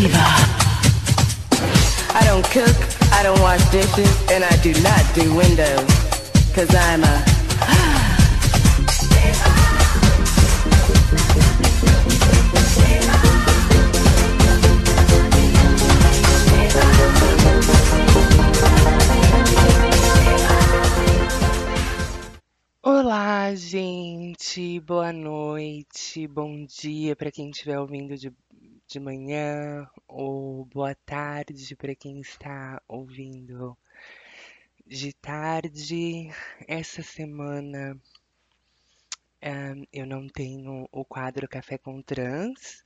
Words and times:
diva. 0.00 0.24
I 2.14 2.22
don't 2.24 2.44
cook, 2.50 2.76
I 3.12 3.22
don't 3.22 3.40
wash 3.40 3.62
dishes, 3.70 4.12
and 4.30 4.42
I 4.44 4.56
do 4.62 4.72
not 4.80 5.04
do 5.14 5.34
windows. 5.34 5.88
Cause 6.54 6.74
I'm 6.74 7.04
a 7.04 7.40
Olá, 22.82 23.54
gente, 23.54 24.80
boa 24.80 25.12
noite, 25.12 26.26
bom 26.26 26.64
dia 26.64 27.14
para 27.14 27.30
quem 27.30 27.50
estiver 27.50 27.78
ouvindo 27.78 28.16
de, 28.16 28.32
de 28.90 28.98
manhã, 28.98 29.88
ou 30.08 30.64
boa 30.64 30.96
tarde 31.06 31.76
para 31.76 31.94
quem 31.94 32.20
está 32.20 32.82
ouvindo 32.88 33.78
de 34.84 35.12
tarde. 35.12 36.28
Essa 36.66 37.00
semana 37.00 37.96
ahn, 39.40 39.84
eu 39.92 40.04
não 40.06 40.28
tenho 40.28 40.88
o 40.90 41.04
quadro 41.04 41.48
Café 41.48 41.78
com 41.78 42.02
Trans, 42.02 42.84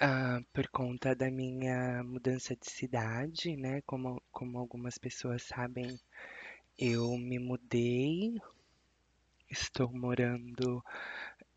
ah, 0.00 0.40
por 0.52 0.66
conta 0.68 1.14
da 1.14 1.30
minha 1.30 2.02
mudança 2.02 2.56
de 2.56 2.68
cidade, 2.68 3.56
né? 3.56 3.82
Como, 3.82 4.20
como 4.32 4.58
algumas 4.58 4.98
pessoas 4.98 5.44
sabem, 5.44 6.00
eu 6.76 7.16
me 7.16 7.38
mudei 7.38 8.34
Estou 9.48 9.88
morando, 9.92 10.82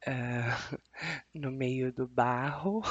ah, 0.05 0.55
no 1.33 1.51
meio 1.51 1.91
do 1.91 2.07
barro. 2.07 2.83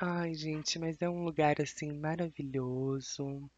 Ai, 0.00 0.34
gente, 0.34 0.78
mas 0.78 1.00
é 1.02 1.08
um 1.08 1.22
lugar 1.24 1.60
assim 1.60 1.92
maravilhoso. 1.92 3.48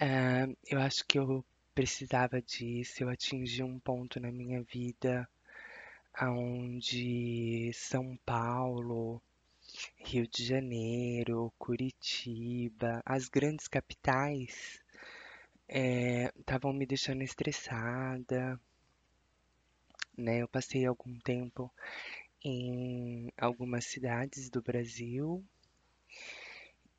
Ah, 0.00 0.46
eu 0.68 0.80
acho 0.80 1.04
que 1.06 1.18
eu 1.18 1.44
precisava 1.74 2.40
disso. 2.40 3.02
Eu 3.02 3.08
atingi 3.08 3.62
um 3.62 3.78
ponto 3.80 4.20
na 4.20 4.30
minha 4.30 4.62
vida 4.62 5.28
aonde 6.14 7.72
São 7.74 8.16
Paulo, 8.26 9.22
Rio 9.98 10.26
de 10.28 10.44
Janeiro, 10.46 11.52
Curitiba, 11.58 13.02
as 13.06 13.28
grandes 13.28 13.68
capitais 13.68 14.80
estavam 15.68 16.72
me 16.72 16.86
deixando 16.86 17.22
estressada, 17.22 18.58
né? 20.16 20.42
Eu 20.42 20.48
passei 20.48 20.84
algum 20.86 21.18
tempo 21.20 21.72
em 22.44 23.32
algumas 23.38 23.86
cidades 23.86 24.50
do 24.50 24.62
Brasil 24.62 25.42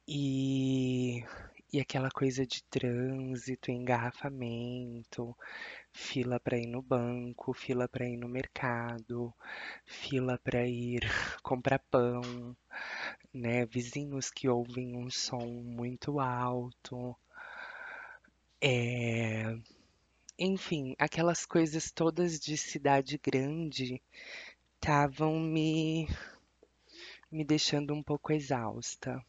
e, 0.08 1.24
e 1.72 1.80
aquela 1.80 2.10
coisa 2.10 2.46
de 2.46 2.64
trânsito, 2.64 3.72
engarrafamento, 3.72 5.36
fila 5.92 6.40
para 6.40 6.58
ir 6.58 6.68
no 6.68 6.82
banco, 6.82 7.54
fila 7.54 7.88
para 7.88 8.08
ir 8.08 8.18
no 8.18 8.28
mercado, 8.28 9.34
fila 9.86 10.38
para 10.38 10.68
ir 10.68 11.02
comprar 11.44 11.80
pão, 11.92 12.56
né? 13.34 13.66
Vizinhos 13.66 14.32
que 14.32 14.48
ouvem 14.50 14.96
um 14.96 15.10
som 15.10 15.46
muito 15.46 16.20
alto. 16.20 17.16
É, 18.62 19.56
enfim, 20.38 20.96
aquelas 21.00 21.46
coisas 21.46 21.92
todas 21.92 22.40
de 22.40 22.58
cidade 22.58 23.18
grande 23.18 24.02
estavam 24.86 25.40
me, 25.40 26.08
me 27.32 27.44
deixando 27.44 27.92
um 27.92 28.04
pouco 28.04 28.32
exausta. 28.32 29.20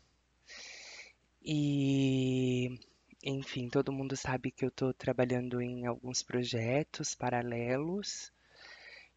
E, 1.42 2.78
enfim, 3.24 3.70
todo 3.70 3.90
mundo 3.90 4.14
sabe 4.18 4.50
que 4.50 4.66
eu 4.66 4.68
estou 4.68 4.92
trabalhando 4.92 5.62
em 5.62 5.86
alguns 5.86 6.22
projetos 6.22 7.14
paralelos. 7.14 8.30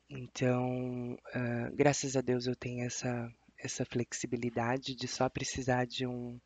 Então, 0.09 1.17
ah, 1.33 1.69
graças 1.73 2.15
a 2.15 2.21
Deus 2.21 2.47
eu 2.47 2.55
tenho 2.55 2.85
essa, 2.85 3.29
essa 3.57 3.83
flexibilidade 3.83 4.95
de 4.95 5.09
só 5.09 5.27
precisar 5.27 5.85
de 5.85 6.07
um, 6.07 6.39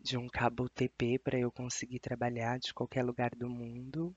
de 0.00 0.16
um 0.16 0.28
cabo 0.28 0.68
TP 0.68 1.18
para 1.18 1.36
eu 1.36 1.50
conseguir 1.50 1.98
trabalhar 1.98 2.60
de 2.60 2.72
qualquer 2.72 3.02
lugar 3.02 3.30
do 3.34 3.50
mundo. 3.50 4.14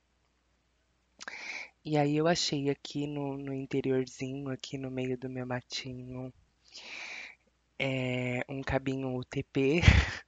E 1.87 1.97
aí 1.97 2.17
eu 2.17 2.27
achei 2.27 2.71
aqui 2.71 3.05
no, 3.05 3.37
no 3.37 3.53
interiorzinho, 3.53 4.49
aqui 4.49 4.75
no 4.75 4.89
meio 4.89 5.15
do 5.19 5.29
meu 5.29 5.45
matinho, 5.45 6.33
é, 7.77 8.43
um 8.49 8.63
cabinho 8.63 9.15
UTP. 9.15 9.81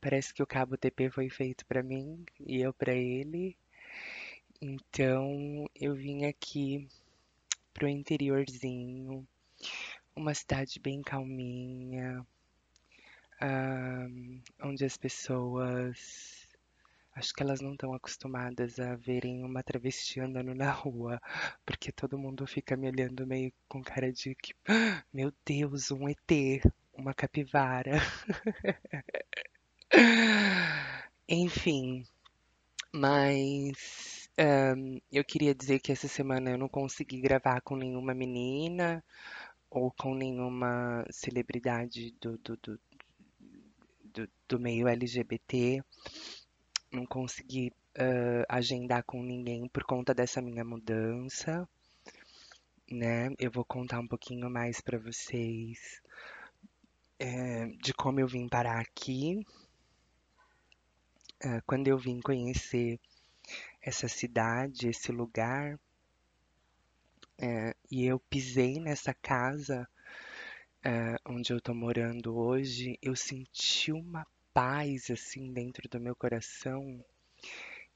Parece 0.00 0.34
que 0.34 0.42
o 0.42 0.46
cabo 0.46 0.76
TP 0.76 1.10
foi 1.10 1.30
feito 1.30 1.64
para 1.64 1.80
mim 1.80 2.24
e 2.40 2.60
eu 2.60 2.74
para 2.74 2.92
ele. 2.92 3.56
Então 4.60 5.70
eu 5.76 5.94
vim 5.94 6.24
aqui 6.24 6.88
pro 7.72 7.86
interiorzinho, 7.86 9.24
uma 10.16 10.34
cidade 10.34 10.80
bem 10.80 11.02
calminha, 11.02 12.26
ah, 13.40 14.08
onde 14.64 14.84
as 14.84 14.96
pessoas 14.96 16.47
acho 17.18 17.34
que 17.34 17.42
elas 17.42 17.60
não 17.60 17.72
estão 17.72 17.92
acostumadas 17.94 18.78
a 18.78 18.94
verem 18.96 19.44
uma 19.44 19.62
travesti 19.62 20.20
andando 20.20 20.54
na 20.54 20.70
rua, 20.70 21.20
porque 21.66 21.92
todo 21.92 22.18
mundo 22.18 22.46
fica 22.46 22.76
me 22.76 22.88
olhando 22.88 23.26
meio 23.26 23.52
com 23.68 23.82
cara 23.82 24.12
de 24.12 24.34
que, 24.36 24.54
"Ah, 24.68 25.02
meu 25.12 25.32
Deus, 25.44 25.90
um 25.90 26.08
ET, 26.08 26.62
uma 26.94 27.12
capivara. 27.14 27.98
Enfim, 31.28 32.04
mas 32.92 34.28
ahn, 34.38 34.98
eu 35.12 35.24
queria 35.24 35.54
dizer 35.54 35.80
que 35.80 35.92
essa 35.92 36.08
semana 36.08 36.50
eu 36.50 36.58
não 36.58 36.68
consegui 36.68 37.20
gravar 37.20 37.60
com 37.62 37.76
nenhuma 37.76 38.14
menina 38.14 39.04
ou 39.70 39.90
com 39.92 40.14
nenhuma 40.14 41.04
celebridade 41.10 42.14
do, 42.20 42.38
do, 42.38 42.56
do, 42.56 42.80
do, 44.04 44.28
do 44.48 44.60
meio 44.60 44.88
LGBT. 44.88 45.82
Não 46.90 47.04
consegui 47.06 47.72
ah, 47.96 48.44
agendar 48.48 49.02
com 49.04 49.22
ninguém 49.22 49.68
por 49.68 49.84
conta 49.84 50.14
dessa 50.14 50.40
minha 50.40 50.64
mudança, 50.64 51.68
né? 52.90 53.28
Eu 53.38 53.50
vou 53.50 53.64
contar 53.64 54.00
um 54.00 54.06
pouquinho 54.06 54.48
mais 54.48 54.80
para 54.80 54.98
vocês 54.98 56.00
de 57.80 57.92
como 57.92 58.20
eu 58.20 58.28
vim 58.28 58.48
parar 58.48 58.80
aqui. 58.80 59.44
Quando 61.66 61.88
eu 61.88 61.98
vim 61.98 62.20
conhecer 62.20 62.98
essa 63.82 64.08
cidade, 64.08 64.88
esse 64.88 65.10
lugar, 65.12 65.78
e 67.90 68.04
eu 68.06 68.18
pisei 68.20 68.80
nessa 68.80 69.12
casa 69.12 69.88
onde 71.26 71.52
eu 71.52 71.60
tô 71.60 71.74
morando 71.74 72.36
hoje, 72.36 72.96
eu 73.02 73.14
senti 73.14 73.92
uma 73.92 74.26
paz 74.58 75.08
assim 75.08 75.52
dentro 75.52 75.88
do 75.88 76.00
meu 76.00 76.16
coração. 76.16 77.04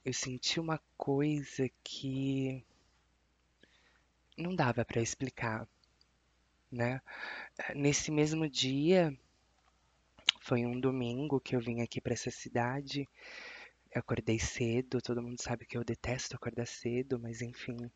Eu 0.04 0.12
senti 0.12 0.60
uma 0.60 0.80
coisa 0.96 1.68
que 1.82 2.64
não 4.38 4.54
dava 4.54 4.84
para 4.84 5.02
explicar, 5.02 5.66
né? 6.70 7.02
Nesse 7.74 8.12
mesmo 8.12 8.48
dia, 8.48 9.12
foi 10.40 10.64
um 10.64 10.78
domingo 10.78 11.40
que 11.40 11.56
eu 11.56 11.60
vim 11.60 11.80
aqui 11.80 12.00
para 12.00 12.12
essa 12.12 12.30
cidade. 12.30 13.08
Eu 13.92 13.98
acordei 13.98 14.38
cedo, 14.38 15.02
todo 15.02 15.20
mundo 15.20 15.42
sabe 15.42 15.66
que 15.66 15.76
eu 15.76 15.82
detesto 15.82 16.36
acordar 16.36 16.68
cedo, 16.68 17.18
mas 17.18 17.42
enfim, 17.42 17.90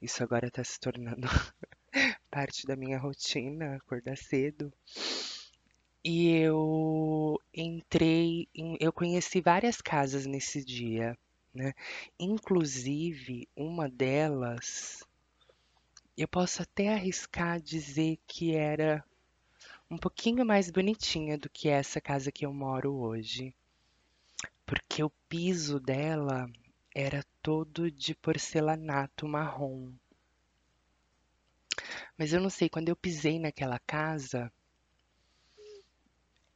isso 0.00 0.22
agora 0.22 0.50
tá 0.50 0.64
se 0.64 0.80
tornando 0.80 1.28
parte 2.30 2.66
da 2.66 2.76
minha 2.76 2.98
rotina, 2.98 3.76
acordar 3.76 4.16
cedo. 4.16 4.72
E 6.02 6.30
eu 6.30 7.35
entrei 7.56 8.46
em, 8.54 8.76
eu 8.78 8.92
conheci 8.92 9.40
várias 9.40 9.80
casas 9.80 10.26
nesse 10.26 10.62
dia, 10.62 11.16
né? 11.54 11.72
Inclusive, 12.18 13.48
uma 13.56 13.88
delas, 13.88 15.02
eu 16.16 16.28
posso 16.28 16.62
até 16.62 16.92
arriscar 16.92 17.60
dizer 17.60 18.18
que 18.26 18.54
era 18.54 19.02
um 19.90 19.96
pouquinho 19.96 20.44
mais 20.44 20.70
bonitinha 20.70 21.38
do 21.38 21.48
que 21.48 21.68
essa 21.68 22.00
casa 22.00 22.30
que 22.30 22.44
eu 22.44 22.52
moro 22.52 22.94
hoje, 22.94 23.54
porque 24.66 25.02
o 25.02 25.10
piso 25.28 25.80
dela 25.80 26.50
era 26.94 27.24
todo 27.42 27.90
de 27.90 28.14
porcelanato 28.14 29.28
marrom. 29.28 29.92
Mas 32.18 32.32
eu 32.32 32.40
não 32.40 32.50
sei, 32.50 32.68
quando 32.68 32.88
eu 32.88 32.96
pisei 32.96 33.38
naquela 33.38 33.78
casa, 33.78 34.52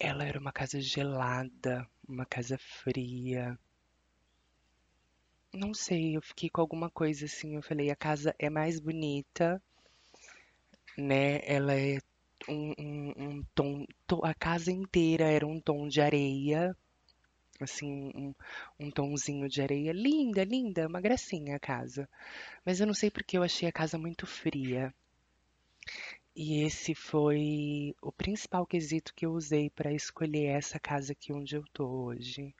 ela 0.00 0.24
era 0.24 0.40
uma 0.40 0.50
casa 0.52 0.80
gelada, 0.80 1.86
uma 2.08 2.26
casa 2.26 2.58
fria. 2.58 3.56
Não 5.54 5.72
sei, 5.72 6.16
eu 6.16 6.20
fiquei 6.22 6.50
com 6.50 6.60
alguma 6.60 6.90
coisa 6.90 7.26
assim. 7.26 7.54
Eu 7.54 7.62
falei, 7.62 7.88
a 7.88 7.94
casa 7.94 8.34
é 8.36 8.50
mais 8.50 8.80
bonita, 8.80 9.62
né? 10.96 11.40
Ela 11.44 11.74
é 11.74 11.98
um, 12.48 12.72
um- 12.78 13.44
um 13.60 14.24
a 14.24 14.34
casa 14.34 14.70
inteira 14.72 15.24
era 15.24 15.46
um 15.46 15.60
tom 15.60 15.88
de 15.88 16.00
areia, 16.00 16.76
assim, 17.60 18.12
um, 18.16 18.34
um 18.80 18.90
tomzinho 18.90 19.48
de 19.48 19.62
areia. 19.62 19.92
Linda, 19.92 20.44
linda, 20.44 20.88
uma 20.88 21.00
gracinha 21.00 21.56
a 21.56 21.60
casa. 21.60 22.08
Mas 22.64 22.80
eu 22.80 22.86
não 22.88 22.94
sei 22.94 23.10
porque 23.10 23.38
eu 23.38 23.42
achei 23.44 23.68
a 23.68 23.72
casa 23.72 23.98
muito 23.98 24.26
fria. 24.26 24.94
E 26.34 26.62
esse 26.64 26.92
foi 26.92 27.94
o 28.02 28.10
principal 28.10 28.66
quesito 28.66 29.14
que 29.14 29.24
eu 29.24 29.32
usei 29.32 29.70
para 29.70 29.92
escolher 29.92 30.46
essa 30.46 30.80
casa 30.80 31.12
aqui 31.12 31.32
onde 31.32 31.54
eu 31.54 31.62
tô 31.72 31.86
hoje. 31.86 32.52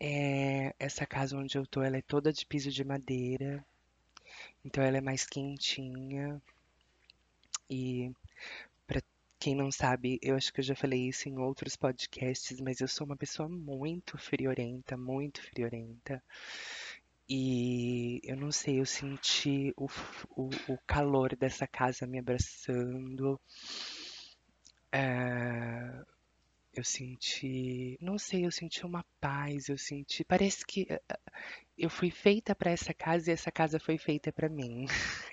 É, 0.00 0.74
essa 0.78 1.06
casa 1.06 1.36
onde 1.36 1.56
eu 1.58 1.66
tô, 1.66 1.82
ela 1.82 1.96
é 1.96 2.02
toda 2.02 2.32
de 2.32 2.46
piso 2.46 2.70
de 2.70 2.84
madeira, 2.84 3.64
então 4.64 4.82
ela 4.82 4.98
é 4.98 5.00
mais 5.00 5.26
quentinha. 5.26 6.40
E 7.68 8.10
para 8.86 9.02
quem 9.38 9.54
não 9.54 9.72
sabe, 9.72 10.18
eu 10.22 10.36
acho 10.36 10.52
que 10.52 10.60
eu 10.60 10.64
já 10.64 10.74
falei 10.76 11.08
isso 11.08 11.28
em 11.28 11.38
outros 11.38 11.76
podcasts, 11.76 12.60
mas 12.60 12.80
eu 12.80 12.88
sou 12.88 13.06
uma 13.06 13.16
pessoa 13.16 13.48
muito 13.48 14.18
friorenta, 14.18 14.96
muito 14.96 15.42
friorenta. 15.42 16.22
E 17.28 18.20
eu 18.24 18.36
não 18.36 18.50
sei, 18.52 18.80
eu 18.80 18.86
senti 18.86 19.72
o, 19.76 19.86
o, 20.36 20.48
o 20.68 20.78
calor 20.86 21.36
dessa 21.36 21.66
casa 21.66 22.06
me 22.06 22.18
abraçando. 22.18 23.38
É, 24.92 26.04
eu 26.74 26.84
senti, 26.84 27.98
não 28.00 28.18
sei, 28.18 28.46
eu 28.46 28.52
senti 28.52 28.84
uma 28.86 29.04
paz, 29.20 29.68
eu 29.68 29.78
senti, 29.78 30.24
parece 30.24 30.64
que 30.66 30.86
eh, 30.90 31.00
eh, 31.10 31.18
eu 31.78 31.90
fui 31.90 32.10
feita 32.10 32.54
para 32.54 32.70
essa 32.72 32.94
casa 32.94 33.30
e 33.30 33.34
essa 33.34 33.52
casa 33.52 33.80
foi 33.80 33.98
feita 33.98 34.32
para 34.32 34.48
mim. 34.48 34.86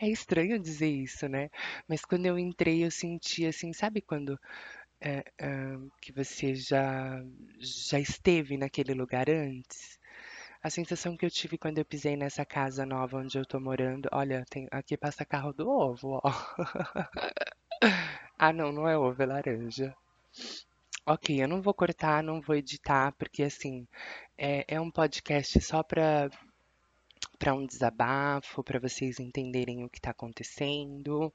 É 0.00 0.08
estranho 0.08 0.58
dizer 0.58 0.88
isso, 0.88 1.28
né? 1.28 1.50
Mas 1.88 2.04
quando 2.04 2.26
eu 2.26 2.38
entrei, 2.38 2.84
eu 2.84 2.90
senti 2.90 3.46
assim, 3.46 3.72
sabe 3.72 4.00
quando 4.00 4.38
é, 5.00 5.24
é, 5.40 5.76
que 6.02 6.12
você 6.12 6.54
já 6.54 7.22
já 7.60 8.00
esteve 8.00 8.56
naquele 8.58 8.94
lugar 8.94 9.30
antes? 9.30 9.97
A 10.62 10.70
sensação 10.70 11.16
que 11.16 11.24
eu 11.26 11.30
tive 11.30 11.58
quando 11.58 11.78
eu 11.78 11.84
pisei 11.84 12.16
nessa 12.16 12.44
casa 12.44 12.84
nova 12.86 13.18
onde 13.18 13.38
eu 13.38 13.44
tô 13.46 13.58
morando, 13.60 14.08
olha, 14.12 14.44
tem, 14.48 14.68
aqui 14.70 14.96
passa 14.96 15.24
carro 15.24 15.52
do 15.52 15.68
ovo, 15.68 16.20
ó. 16.22 16.30
Ah, 18.38 18.52
não, 18.52 18.70
não 18.72 18.88
é 18.88 18.96
ovo, 18.96 19.20
é 19.20 19.26
laranja. 19.26 19.96
Ok, 21.06 21.42
eu 21.42 21.48
não 21.48 21.60
vou 21.60 21.74
cortar, 21.74 22.22
não 22.22 22.40
vou 22.40 22.54
editar, 22.54 23.12
porque 23.18 23.42
assim, 23.42 23.86
é, 24.36 24.64
é 24.68 24.80
um 24.80 24.90
podcast 24.90 25.60
só 25.60 25.82
para 25.82 26.30
para 27.38 27.54
um 27.54 27.66
desabafo, 27.66 28.62
para 28.64 28.78
vocês 28.80 29.18
entenderem 29.20 29.84
o 29.84 29.88
que 29.88 29.98
está 29.98 30.10
acontecendo. 30.10 31.32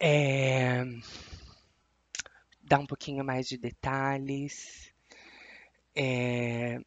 É, 0.00 0.84
dar 2.62 2.78
um 2.78 2.86
pouquinho 2.86 3.24
mais 3.24 3.48
de 3.48 3.56
detalhes. 3.56 4.92
É, 5.94 6.80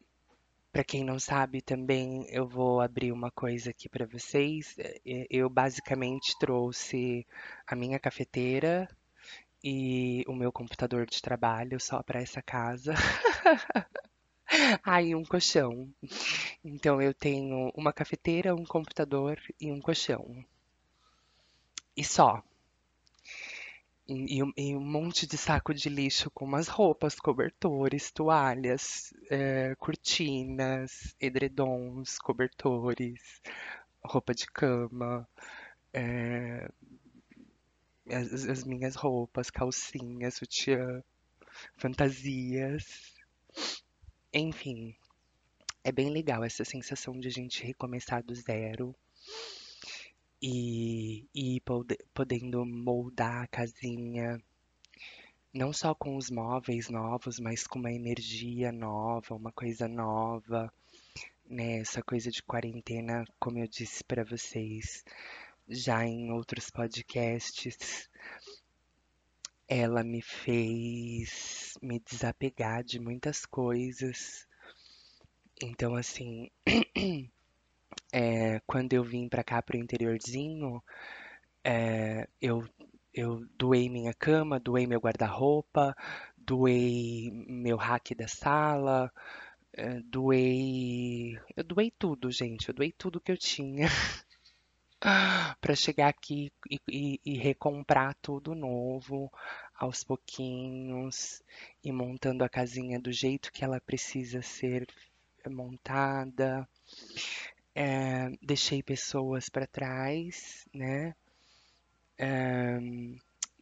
para 0.72 0.82
quem 0.82 1.04
não 1.04 1.18
sabe 1.18 1.60
também, 1.60 2.26
eu 2.30 2.48
vou 2.48 2.80
abrir 2.80 3.12
uma 3.12 3.30
coisa 3.30 3.70
aqui 3.70 3.88
para 3.90 4.06
vocês. 4.06 4.74
É, 4.78 5.26
eu 5.30 5.50
basicamente 5.50 6.36
trouxe 6.38 7.26
a 7.66 7.76
minha 7.76 7.98
cafeteira 7.98 8.88
e 9.62 10.24
o 10.26 10.34
meu 10.34 10.50
computador 10.50 11.06
de 11.06 11.20
trabalho 11.20 11.78
só 11.78 12.02
para 12.02 12.20
essa 12.22 12.40
casa. 12.40 12.94
Aí 14.82 15.14
um 15.14 15.24
colchão. 15.24 15.92
Então 16.64 17.00
eu 17.02 17.12
tenho 17.12 17.70
uma 17.74 17.92
cafeteira, 17.92 18.54
um 18.54 18.64
computador 18.64 19.38
e 19.60 19.70
um 19.70 19.80
colchão. 19.80 20.42
E 21.94 22.02
só. 22.02 22.42
E, 24.08 24.40
e, 24.56 24.76
um 24.76 24.80
monte 24.80 25.26
de 25.26 25.38
saco 25.38 25.72
de 25.72 25.88
lixo 25.88 26.30
com 26.30 26.44
umas 26.44 26.66
roupas, 26.68 27.14
cobertores, 27.14 28.10
toalhas, 28.10 29.12
é, 29.30 29.74
cortinas, 29.76 31.14
edredons, 31.20 32.18
cobertores, 32.18 33.40
roupa 34.04 34.34
de 34.34 34.46
cama, 34.46 35.26
é, 35.92 36.68
as, 38.10 38.44
as, 38.48 38.64
minhas 38.64 38.96
roupas, 38.96 39.50
calcinhas, 39.50 40.34
sutiã, 40.34 41.02
fantasias. 41.76 43.14
Enfim, 44.32 44.96
é 45.84 45.92
bem 45.92 46.10
legal 46.10 46.42
essa 46.42 46.64
sensação 46.64 47.18
de 47.18 47.28
a 47.28 47.30
gente 47.30 47.64
recomeçar 47.64 48.22
do 48.22 48.34
zero 48.34 48.94
e, 50.42 51.28
e 51.32 51.62
podendo 52.12 52.66
moldar 52.66 53.44
a 53.44 53.46
casinha, 53.46 54.42
não 55.54 55.72
só 55.72 55.94
com 55.94 56.16
os 56.16 56.30
móveis 56.30 56.88
novos, 56.88 57.38
mas 57.38 57.66
com 57.66 57.78
uma 57.78 57.92
energia 57.92 58.72
nova, 58.72 59.36
uma 59.36 59.52
coisa 59.52 59.86
nova, 59.86 60.72
né? 61.46 61.78
Essa 61.80 62.02
coisa 62.02 62.30
de 62.30 62.42
quarentena, 62.42 63.24
como 63.38 63.58
eu 63.58 63.68
disse 63.68 64.02
para 64.02 64.24
vocês 64.24 65.04
já 65.68 66.04
em 66.04 66.32
outros 66.32 66.70
podcasts, 66.70 68.08
ela 69.68 70.02
me 70.02 70.22
fez 70.22 71.74
me 71.80 72.00
desapegar 72.00 72.82
de 72.82 72.98
muitas 72.98 73.46
coisas. 73.46 74.46
Então, 75.62 75.94
assim, 75.94 76.50
é, 78.12 78.60
quando 78.66 78.92
eu 78.92 79.02
vim 79.02 79.28
pra 79.28 79.42
cá 79.42 79.62
pro 79.62 79.78
interiorzinho, 79.78 80.82
é, 81.64 82.28
eu, 82.40 82.68
eu 83.14 83.46
doei 83.56 83.88
minha 83.88 84.12
cama, 84.14 84.60
doei 84.60 84.86
meu 84.86 85.00
guarda-roupa, 85.00 85.96
doei 86.36 87.30
meu 87.48 87.76
rack 87.76 88.14
da 88.14 88.28
sala, 88.28 89.10
é, 89.72 90.00
doei. 90.00 91.38
Eu 91.56 91.64
doei 91.64 91.90
tudo, 91.98 92.30
gente. 92.30 92.68
Eu 92.68 92.74
doei 92.74 92.92
tudo 92.92 93.20
que 93.20 93.32
eu 93.32 93.38
tinha 93.38 93.88
para 95.60 95.74
chegar 95.74 96.08
aqui 96.08 96.52
e, 96.70 96.80
e, 96.88 97.20
e, 97.24 97.38
recomprar 97.38 98.14
tudo 98.20 98.54
novo, 98.54 99.32
aos 99.74 100.04
pouquinhos, 100.04 101.42
e 101.82 101.90
montando 101.90 102.44
a 102.44 102.48
casinha 102.48 103.00
do 103.00 103.10
jeito 103.12 103.52
que 103.52 103.64
ela 103.64 103.80
precisa 103.80 104.42
ser 104.42 104.86
montada 105.48 106.68
é, 107.74 108.30
deixei 108.42 108.82
pessoas 108.82 109.48
para 109.48 109.66
trás, 109.66 110.66
né? 110.72 111.14
É, 112.18 112.78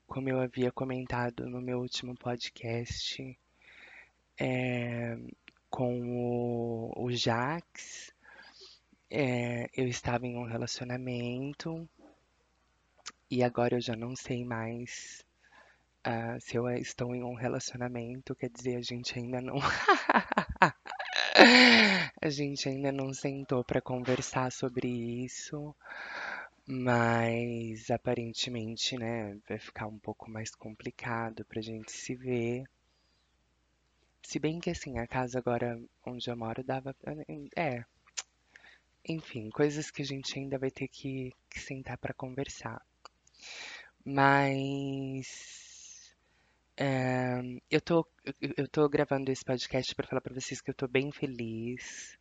como 0.07 0.29
eu 0.29 0.41
havia 0.41 0.73
comentado 0.73 1.49
no 1.49 1.61
meu 1.61 1.79
último 1.81 2.15
podcast 2.17 3.39
é, 4.39 5.17
com 5.71 6.01
o, 6.17 7.05
o 7.05 7.13
Jax, 7.13 8.13
eu 9.11 9.87
estava 9.89 10.27
em 10.27 10.37
um 10.37 10.45
relacionamento 10.45 11.89
e 13.31 13.45
agora 13.45 13.77
eu 13.77 13.81
já 13.81 13.95
não 13.95 14.17
sei 14.17 14.45
mais 14.45 15.25
uh, 16.07 16.41
se 16.41 16.57
eu 16.57 16.69
estou 16.71 17.15
em 17.15 17.23
um 17.23 17.35
relacionamento, 17.35 18.35
quer 18.35 18.51
dizer, 18.51 18.77
a 18.77 18.83
gente 18.83 19.19
ainda 19.19 19.41
não. 19.41 19.57
A 22.23 22.29
gente 22.29 22.69
ainda 22.69 22.93
não 22.93 23.15
sentou 23.15 23.65
para 23.65 23.81
conversar 23.81 24.53
sobre 24.53 24.87
isso, 24.87 25.75
mas 26.67 27.91
aparentemente, 27.91 28.99
né, 28.99 29.39
vai 29.49 29.59
ficar 29.59 29.87
um 29.87 29.99
pouco 29.99 30.31
mais 30.31 30.55
complicado 30.55 31.47
pra 31.47 31.63
gente 31.63 31.91
se 31.91 32.15
ver. 32.15 32.65
Se 34.23 34.39
bem 34.39 34.61
que 34.61 34.69
assim, 34.69 34.99
a 34.99 35.07
casa 35.07 35.39
agora 35.39 35.81
onde 36.05 36.29
eu 36.29 36.37
moro 36.37 36.63
dava. 36.63 36.95
É. 37.57 37.83
Enfim, 39.09 39.49
coisas 39.49 39.91
que 39.91 40.03
a 40.03 40.05
gente 40.05 40.39
ainda 40.39 40.59
vai 40.59 40.71
ter 40.71 40.89
que, 40.89 41.33
que 41.49 41.59
sentar 41.59 41.97
para 41.97 42.13
conversar. 42.13 42.85
Mas 44.05 45.70
é, 46.81 47.43
eu 47.71 47.79
tô, 47.79 48.07
eu 48.57 48.67
tô 48.67 48.89
gravando 48.89 49.31
esse 49.31 49.45
podcast 49.45 49.95
para 49.95 50.07
falar 50.07 50.23
para 50.23 50.33
vocês 50.33 50.63
que 50.63 50.71
eu 50.71 50.75
tô 50.75 50.89
bem 50.89 51.13
feliz. 51.13 52.19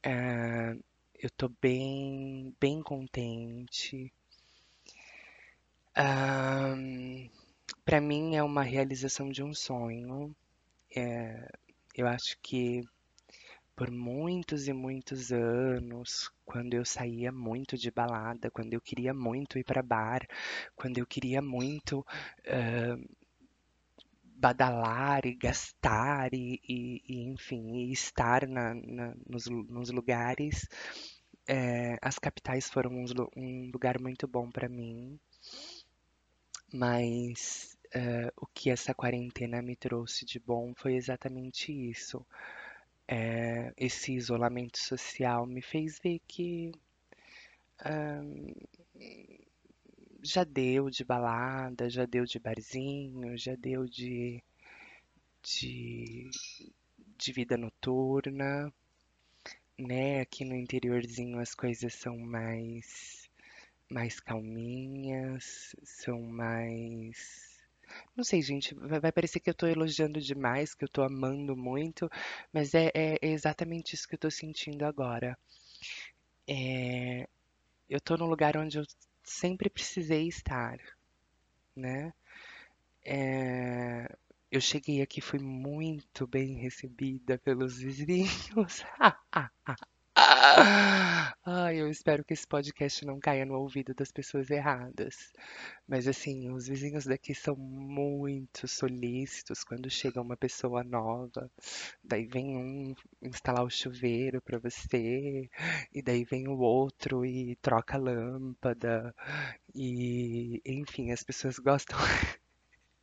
É, 0.00 0.76
eu 1.18 1.28
tô 1.30 1.48
bem, 1.60 2.54
bem 2.60 2.80
contente. 2.80 4.12
Um, 5.96 7.28
para 7.84 8.00
mim 8.00 8.36
é 8.36 8.42
uma 8.44 8.62
realização 8.62 9.28
de 9.28 9.42
um 9.42 9.52
sonho. 9.52 10.32
É, 10.94 11.50
eu 11.96 12.06
acho 12.06 12.38
que 12.40 12.82
por 13.74 13.90
muitos 13.90 14.68
e 14.68 14.72
muitos 14.72 15.32
anos, 15.32 16.30
quando 16.44 16.74
eu 16.74 16.84
saía 16.84 17.32
muito 17.32 17.76
de 17.76 17.90
balada, 17.90 18.52
quando 18.52 18.72
eu 18.74 18.80
queria 18.80 19.12
muito 19.12 19.58
ir 19.58 19.64
para 19.64 19.82
bar, 19.82 20.20
quando 20.76 20.98
eu 20.98 21.06
queria 21.06 21.42
muito 21.42 22.00
uh, 22.00 23.18
badalar 24.38 25.26
e 25.26 25.34
gastar 25.34 26.32
e, 26.32 26.60
e, 26.66 27.02
e 27.06 27.24
enfim, 27.24 27.76
e 27.76 27.92
estar 27.92 28.46
na, 28.46 28.74
na, 28.74 29.14
nos, 29.28 29.46
nos, 29.46 29.90
lugares. 29.90 30.68
É, 31.46 31.98
as 32.02 32.18
capitais 32.18 32.70
foram 32.70 32.90
um, 32.92 33.04
um 33.36 33.70
lugar 33.72 34.00
muito 34.00 34.28
bom 34.28 34.50
para 34.50 34.68
mim. 34.68 35.18
Mas 36.72 37.76
eh, 37.92 38.30
o 38.36 38.46
que 38.46 38.70
essa 38.70 38.94
quarentena 38.94 39.62
me 39.62 39.74
trouxe 39.74 40.24
de 40.26 40.38
bom 40.38 40.74
foi 40.76 40.94
exatamente 40.94 41.72
isso. 41.72 42.24
Eh, 43.08 43.72
esse 43.76 44.12
isolamento 44.12 44.78
social 44.78 45.46
me 45.46 45.62
fez 45.62 45.98
ver 45.98 46.20
que 46.28 46.70
ahn, 47.84 48.52
já 50.22 50.44
deu 50.44 50.90
de 50.90 51.04
balada, 51.04 51.88
já 51.90 52.04
deu 52.06 52.24
de 52.24 52.38
barzinho, 52.38 53.36
já 53.36 53.54
deu 53.56 53.86
de, 53.86 54.42
de, 55.42 56.30
de 57.18 57.32
vida 57.32 57.56
noturna, 57.56 58.72
né? 59.78 60.20
Aqui 60.20 60.44
no 60.44 60.54
interiorzinho 60.54 61.38
as 61.40 61.54
coisas 61.54 61.94
são 61.94 62.16
mais, 62.18 63.28
mais 63.90 64.20
calminhas, 64.20 65.74
são 65.84 66.20
mais. 66.22 67.58
Não 68.16 68.24
sei, 68.24 68.42
gente, 68.42 68.74
vai 68.74 69.12
parecer 69.12 69.40
que 69.40 69.50
eu 69.50 69.54
tô 69.54 69.66
elogiando 69.66 70.20
demais, 70.20 70.74
que 70.74 70.84
eu 70.84 70.88
tô 70.88 71.02
amando 71.02 71.56
muito, 71.56 72.10
mas 72.52 72.74
é, 72.74 72.90
é 72.94 73.18
exatamente 73.22 73.94
isso 73.94 74.08
que 74.08 74.14
eu 74.16 74.18
tô 74.20 74.30
sentindo 74.30 74.84
agora. 74.84 75.38
É, 76.46 77.28
eu 77.88 78.00
tô 78.00 78.16
num 78.16 78.26
lugar 78.26 78.56
onde 78.56 78.78
eu 78.78 78.84
sempre 79.28 79.70
precisei 79.70 80.28
estar, 80.28 80.78
né? 81.76 82.12
É, 83.04 84.08
eu 84.50 84.60
cheguei 84.60 85.02
aqui, 85.02 85.20
fui 85.20 85.38
muito 85.40 86.26
bem 86.26 86.56
recebida 86.56 87.38
pelos 87.38 87.78
vizinhos. 87.78 88.84
Eu 91.88 91.92
espero 91.92 92.22
que 92.22 92.34
esse 92.34 92.46
podcast 92.46 93.02
não 93.06 93.18
caia 93.18 93.46
no 93.46 93.54
ouvido 93.54 93.94
das 93.94 94.12
pessoas 94.12 94.50
erradas. 94.50 95.32
Mas 95.86 96.06
assim, 96.06 96.50
os 96.50 96.68
vizinhos 96.68 97.06
daqui 97.06 97.34
são 97.34 97.56
muito 97.56 98.68
solícitos 98.68 99.64
quando 99.64 99.88
chega 99.88 100.20
uma 100.20 100.36
pessoa 100.36 100.84
nova. 100.84 101.50
Daí 102.04 102.26
vem 102.26 102.58
um 102.58 102.94
instalar 103.22 103.64
o 103.64 103.70
chuveiro 103.70 104.42
para 104.42 104.58
você, 104.58 105.48
e 105.90 106.02
daí 106.02 106.24
vem 106.24 106.46
o 106.46 106.58
outro 106.58 107.24
e 107.24 107.56
troca 107.56 107.96
a 107.96 108.00
lâmpada. 108.00 109.14
E, 109.74 110.60
enfim, 110.66 111.10
as 111.10 111.22
pessoas 111.22 111.58
gostam, 111.58 111.96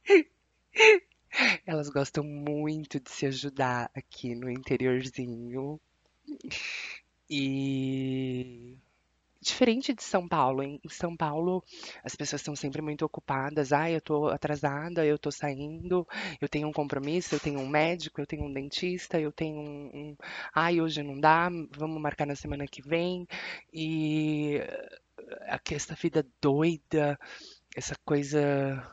elas 1.66 1.90
gostam 1.90 2.24
muito 2.24 3.00
de 3.00 3.10
se 3.10 3.26
ajudar 3.26 3.90
aqui 3.96 4.36
no 4.36 4.48
interiorzinho. 4.48 5.82
E 7.30 8.78
Diferente 9.46 9.94
de 9.94 10.02
São 10.02 10.28
Paulo, 10.28 10.64
em 10.64 10.82
São 10.90 11.16
Paulo 11.16 11.64
as 12.04 12.16
pessoas 12.16 12.42
estão 12.42 12.56
sempre 12.56 12.82
muito 12.82 13.06
ocupadas. 13.06 13.72
Ah, 13.72 13.92
eu 13.92 14.02
tô 14.02 14.28
atrasada, 14.28 15.06
eu 15.06 15.20
tô 15.20 15.30
saindo, 15.32 16.08
eu 16.42 16.50
tenho 16.50 16.68
um 16.68 16.74
compromisso, 16.74 17.36
eu 17.36 17.40
tenho 17.40 17.60
um 17.60 17.68
médico, 17.68 18.20
eu 18.20 18.26
tenho 18.26 18.44
um 18.44 18.52
dentista, 18.52 19.20
eu 19.20 19.32
tenho 19.32 19.60
um, 19.60 19.92
um... 19.94 20.18
Ai, 20.52 20.82
hoje 20.82 21.04
não 21.04 21.20
dá, 21.20 21.48
vamos 21.78 22.02
marcar 22.02 22.26
na 22.26 22.36
semana 22.36 22.66
que 22.66 22.82
vem. 22.82 23.28
E 23.72 24.60
aqui 25.48 25.76
essa 25.76 25.94
vida 25.94 26.26
doida, 26.42 27.20
essa 27.76 27.96
coisa 28.04 28.84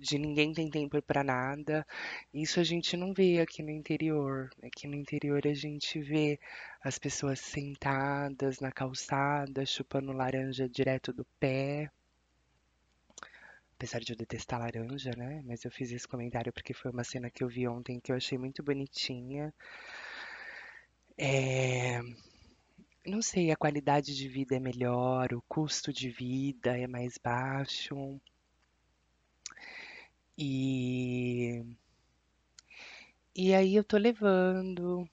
de 0.00 0.18
ninguém 0.18 0.52
tem 0.52 0.70
tempo 0.70 1.00
para 1.02 1.22
nada. 1.22 1.86
Isso 2.32 2.58
a 2.58 2.64
gente 2.64 2.96
não 2.96 3.12
vê 3.12 3.40
aqui 3.40 3.62
no 3.62 3.70
interior. 3.70 4.50
Aqui 4.62 4.86
no 4.88 4.94
interior 4.94 5.46
a 5.46 5.52
gente 5.52 6.00
vê 6.00 6.40
as 6.82 6.98
pessoas 6.98 7.38
sentadas 7.40 8.60
na 8.60 8.72
calçada, 8.72 9.66
chupando 9.66 10.12
laranja 10.12 10.68
direto 10.68 11.12
do 11.12 11.24
pé. 11.38 11.90
Apesar 13.76 14.00
de 14.00 14.12
eu 14.12 14.16
detestar 14.16 14.60
laranja, 14.60 15.10
né? 15.16 15.42
Mas 15.44 15.64
eu 15.64 15.70
fiz 15.70 15.92
esse 15.92 16.08
comentário 16.08 16.52
porque 16.52 16.72
foi 16.74 16.90
uma 16.90 17.04
cena 17.04 17.30
que 17.30 17.44
eu 17.44 17.48
vi 17.48 17.68
ontem 17.68 18.00
que 18.00 18.10
eu 18.12 18.16
achei 18.16 18.38
muito 18.38 18.62
bonitinha. 18.62 19.52
É... 21.18 22.00
Não 23.06 23.22
sei, 23.22 23.50
a 23.50 23.56
qualidade 23.56 24.14
de 24.14 24.28
vida 24.28 24.56
é 24.56 24.60
melhor, 24.60 25.32
o 25.34 25.42
custo 25.48 25.92
de 25.92 26.10
vida 26.10 26.76
é 26.76 26.86
mais 26.86 27.18
baixo. 27.18 28.20
E, 30.40 31.62
e 33.34 33.54
aí 33.54 33.74
eu 33.74 33.84
tô 33.84 33.96
levando. 33.96 35.08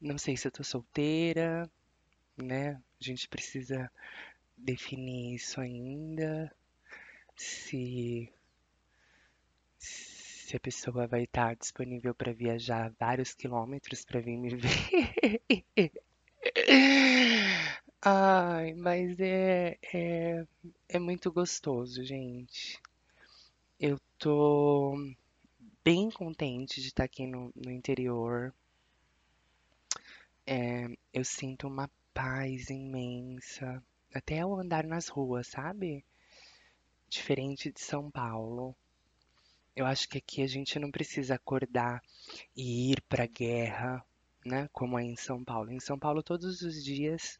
Não 0.00 0.18
sei 0.18 0.36
se 0.36 0.48
eu 0.48 0.52
tô 0.52 0.64
solteira, 0.64 1.70
né? 2.36 2.72
A 2.74 3.04
gente 3.04 3.28
precisa 3.28 3.90
definir 4.56 5.34
isso 5.36 5.60
ainda. 5.60 6.52
Se, 7.36 8.32
se 9.76 10.56
a 10.56 10.60
pessoa 10.60 11.08
vai 11.08 11.24
estar 11.24 11.56
disponível 11.56 12.14
para 12.14 12.32
viajar 12.32 12.94
vários 13.00 13.34
quilômetros 13.34 14.04
para 14.04 14.20
vir 14.20 14.36
me 14.36 14.54
ver. 14.54 15.92
Ai, 18.02 18.74
mas 18.74 19.18
é, 19.20 19.78
é, 19.94 20.44
é 20.88 20.98
muito 20.98 21.30
gostoso, 21.32 22.02
gente. 22.04 22.80
Eu 23.80 23.96
tô 24.18 24.96
bem 25.84 26.10
contente 26.10 26.80
de 26.80 26.88
estar 26.88 27.04
aqui 27.04 27.28
no, 27.28 27.52
no 27.54 27.70
interior. 27.70 28.52
É, 30.44 30.88
eu 31.12 31.24
sinto 31.24 31.68
uma 31.68 31.88
paz 32.12 32.70
imensa, 32.70 33.80
até 34.12 34.40
ao 34.40 34.58
andar 34.58 34.84
nas 34.84 35.06
ruas, 35.06 35.46
sabe? 35.46 36.04
Diferente 37.08 37.70
de 37.70 37.80
São 37.80 38.10
Paulo. 38.10 38.74
Eu 39.76 39.86
acho 39.86 40.08
que 40.08 40.18
aqui 40.18 40.42
a 40.42 40.48
gente 40.48 40.76
não 40.80 40.90
precisa 40.90 41.36
acordar 41.36 42.02
e 42.56 42.90
ir 42.90 43.00
pra 43.02 43.26
guerra, 43.26 44.04
né? 44.48 44.68
Como 44.72 44.98
é 44.98 45.04
em 45.04 45.16
São 45.16 45.44
Paulo. 45.44 45.70
Em 45.70 45.80
São 45.80 45.98
Paulo, 45.98 46.22
todos 46.22 46.62
os 46.62 46.82
dias, 46.82 47.38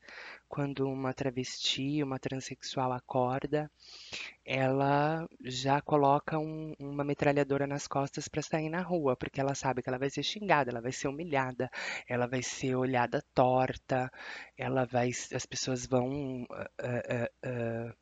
quando 0.48 0.86
uma 0.88 1.12
travesti, 1.14 2.02
uma 2.02 2.18
transexual 2.18 2.92
acorda, 2.92 3.70
ela 4.44 5.28
já 5.44 5.80
coloca 5.80 6.38
um- 6.38 6.74
uma 6.78 7.04
metralhadora 7.04 7.66
nas 7.66 7.86
costas 7.86 8.28
para 8.28 8.42
sair 8.42 8.68
na 8.68 8.82
rua, 8.82 9.16
porque 9.16 9.40
ela 9.40 9.54
sabe 9.54 9.82
que 9.82 9.88
ela 9.88 9.98
vai 9.98 10.10
ser 10.10 10.22
xingada, 10.22 10.70
ela 10.70 10.80
vai 10.80 10.92
ser 10.92 11.08
humilhada, 11.08 11.70
ela 12.08 12.26
vai 12.26 12.42
ser 12.42 12.74
olhada 12.76 13.22
torta, 13.34 14.10
ela 14.56 14.84
vai, 14.86 15.10
as 15.10 15.46
pessoas 15.46 15.86
vão, 15.86 16.46
ah, 16.50 16.70
ah, 16.80 17.30
ah, 17.44 17.94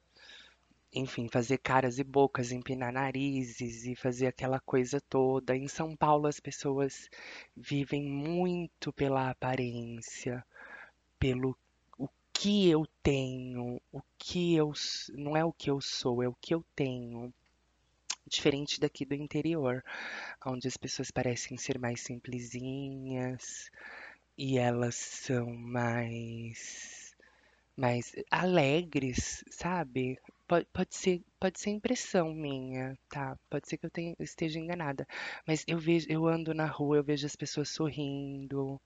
enfim, 0.93 1.29
fazer 1.29 1.59
caras 1.59 1.99
e 1.99 2.05
bocas, 2.05 2.53
empinar 2.53 2.93
narizes 2.93 3.85
e 3.85 3.95
fazer 3.95 4.29
aquela 4.29 4.61
coisa 4.61 5.01
toda. 5.01 5.57
Em 5.57 5.69
São 5.69 5.95
Paulo, 5.97 6.27
as 6.27 6.41
pessoas 6.41 7.09
vivem 7.57 8.03
muito 8.05 8.93
pela 8.93 9.31
aparência, 9.31 10.45
pelo 11.19 11.57
o 11.99 12.09
que 12.33 12.69
eu 12.69 12.87
tenho, 13.03 13.81
o 13.93 14.01
que 14.19 14.55
eu, 14.55 14.73
não 15.15 15.37
é 15.37 15.45
o 15.45 15.53
que 15.53 15.71
eu 15.71 15.81
sou, 15.81 16.23
é 16.23 16.29
o 16.29 16.37
que 16.41 16.55
eu 16.55 16.65
tenho. 16.75 17.33
Diferente 18.27 18.81
daqui 18.81 19.05
do 19.05 19.15
interior, 19.15 19.85
onde 20.45 20.67
as 20.67 20.77
pessoas 20.77 21.11
parecem 21.11 21.57
ser 21.57 21.79
mais 21.79 22.01
simplesinhas 22.01 23.71
e 24.37 24.59
elas 24.59 24.97
são 24.97 25.47
mais, 25.55 27.15
mais 27.77 28.15
alegres, 28.31 29.45
sabe? 29.51 30.19
Pode, 30.47 30.67
pode 30.73 30.95
ser, 30.95 31.23
pode 31.41 31.61
ser 31.61 31.71
impressão 31.71 32.33
minha, 32.35 32.97
tá? 33.09 33.37
Pode 33.51 33.69
ser 33.69 33.77
que 33.79 33.87
eu 33.87 33.91
tenha, 33.91 34.15
esteja 34.21 34.59
enganada, 34.59 35.07
mas 35.47 35.65
eu 35.67 35.79
vejo, 35.79 36.07
eu 36.09 36.27
ando 36.27 36.55
na 36.55 36.67
rua, 36.67 36.97
eu 36.99 37.05
vejo 37.05 37.27
as 37.27 37.37
pessoas 37.37 37.69
sorrindo. 37.69 38.81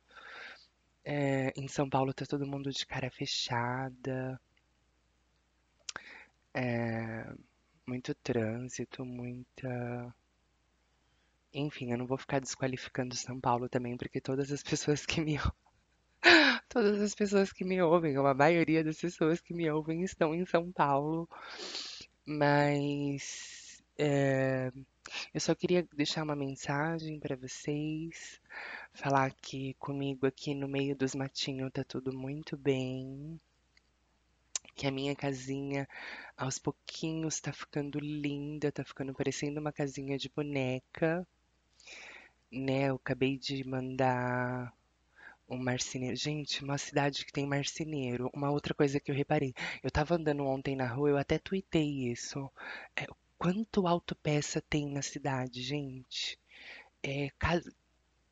É, 1.05 1.53
em 1.57 1.69
São 1.69 1.89
Paulo 1.89 2.13
tá 2.15 2.25
todo 2.27 2.47
mundo 2.47 2.71
de 2.71 2.87
cara 2.87 3.11
fechada, 3.11 4.41
é, 6.55 7.33
muito 7.87 8.15
trânsito, 8.15 9.05
muita 9.05 10.15
Enfim, 11.55 11.93
eu 11.93 11.99
não 11.99 12.07
vou 12.07 12.19
ficar 12.19 12.41
desqualificando 12.41 13.15
São 13.15 13.41
Paulo 13.41 13.69
também, 13.69 13.97
porque 13.97 14.21
todas 14.21 14.51
as 14.51 14.63
pessoas 14.65 15.07
que 15.07 15.21
me, 15.21 15.39
todas 16.71 17.03
as 17.03 17.15
pessoas 17.15 17.53
que 17.53 17.65
me 17.65 17.83
ouvem, 17.83 18.17
ou 18.17 18.27
a 18.27 18.33
maioria 18.33 18.83
das 18.85 18.99
pessoas 18.99 19.41
que 19.41 19.53
me 19.53 19.69
ouvem 19.71 20.03
estão 20.03 20.35
em 20.35 20.47
São 20.47 20.71
Paulo, 20.73 21.29
mas 22.25 23.83
é, 23.99 24.73
eu 25.35 25.41
só 25.41 25.55
queria 25.55 25.87
deixar 25.95 26.23
uma 26.23 26.37
mensagem 26.37 27.19
para 27.19 27.37
vocês, 27.37 28.41
falar 28.95 29.33
que 29.35 29.75
comigo 29.75 30.27
aqui 30.27 30.55
no 30.55 30.69
meio 30.69 30.95
dos 30.97 31.15
matinhos 31.15 31.73
tá 31.73 31.83
tudo 31.85 32.17
muito 32.17 32.57
bem, 32.57 33.41
que 34.77 34.87
a 34.87 34.93
minha 34.93 35.17
casinha 35.17 35.89
aos 36.37 36.59
pouquinhos 36.59 37.41
tá 37.41 37.53
ficando 37.53 37.99
linda, 37.99 38.71
tá 38.71 38.85
ficando 38.85 39.13
parecendo 39.13 39.61
uma 39.61 39.73
casinha 39.73 40.17
de 40.17 40.29
boneca, 40.29 41.27
né? 42.51 42.91
Eu 42.91 42.95
acabei 42.97 43.37
de 43.37 43.65
mandar 43.65 44.73
Um 45.51 45.59
marceneiro. 45.59 46.17
Gente, 46.17 46.63
uma 46.63 46.79
cidade 46.79 47.25
que 47.27 47.33
tem 47.33 47.47
marceneiro. 47.47 48.31
Uma 48.33 48.51
outra 48.51 48.73
coisa 48.73 49.01
que 49.01 49.11
eu 49.11 49.15
reparei. 49.15 49.53
Eu 49.83 49.91
tava 49.91 50.15
andando 50.15 50.45
ontem 50.47 50.77
na 50.77 50.87
rua, 50.87 51.11
eu 51.11 51.19
até 51.19 51.39
tuitei 51.39 52.11
isso. 52.11 52.51
quanto 53.39 53.87
autopeça 53.87 54.61
tem 54.61 54.89
na 54.91 55.03
cidade, 55.03 55.63
gente. 55.63 56.39
É, 57.03 57.31
cada, 57.39 57.63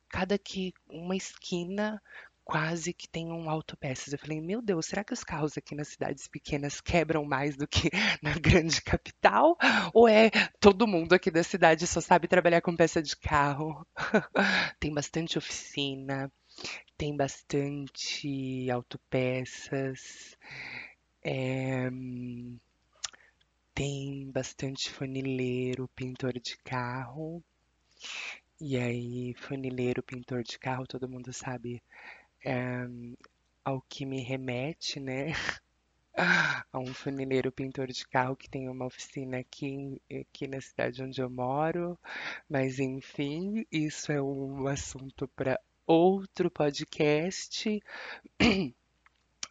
cada 0.09 0.37
que 0.37 0.73
uma 0.87 1.15
esquina 1.15 2.01
quase 2.49 2.93
que 2.93 3.07
tem 3.07 3.31
um 3.31 3.47
autopeças. 3.47 4.11
Eu 4.11 4.17
falei, 4.17 4.41
meu 4.41 4.59
Deus, 4.59 4.87
será 4.87 5.03
que 5.03 5.13
os 5.13 5.23
carros 5.23 5.55
aqui 5.55 5.75
nas 5.75 5.89
cidades 5.89 6.27
pequenas 6.27 6.81
quebram 6.81 7.23
mais 7.23 7.55
do 7.55 7.67
que 7.67 7.91
na 8.23 8.33
grande 8.33 8.81
capital? 8.81 9.55
Ou 9.93 10.07
é 10.07 10.31
todo 10.59 10.87
mundo 10.87 11.13
aqui 11.13 11.29
da 11.29 11.43
cidade 11.43 11.85
só 11.85 12.01
sabe 12.01 12.27
trabalhar 12.27 12.61
com 12.61 12.75
peça 12.75 13.03
de 13.03 13.15
carro? 13.15 13.85
tem 14.79 14.91
bastante 14.91 15.37
oficina, 15.37 16.31
tem 16.99 17.15
bastante 17.15 18.69
autopeças, 18.69 20.37
é, 21.23 21.89
tem 23.73 24.29
bastante 24.29 24.89
funileiro, 24.91 25.87
pintor 25.95 26.33
de 26.33 26.57
carro. 26.57 27.41
E 28.59 28.75
aí, 28.75 29.33
funileiro, 29.35 30.03
pintor 30.03 30.43
de 30.43 30.59
carro, 30.59 30.85
todo 30.85 31.07
mundo 31.07 31.31
sabe 31.31 31.81
é, 32.43 32.85
ao 33.63 33.81
que 33.83 34.05
me 34.05 34.21
remete, 34.21 34.99
né? 34.99 35.27
A 36.73 36.79
um 36.79 36.93
funileiro 36.93 37.49
pintor 37.49 37.87
de 37.87 38.05
carro 38.05 38.35
que 38.35 38.49
tem 38.49 38.67
uma 38.67 38.85
oficina 38.85 39.39
aqui, 39.39 40.01
aqui 40.11 40.47
na 40.49 40.59
cidade 40.59 41.01
onde 41.01 41.21
eu 41.21 41.29
moro. 41.29 41.97
Mas 42.49 42.77
enfim, 42.77 43.65
isso 43.71 44.11
é 44.11 44.21
um 44.21 44.67
assunto 44.67 45.29
para 45.29 45.57
outro 45.89 46.51
podcast, 46.51 47.81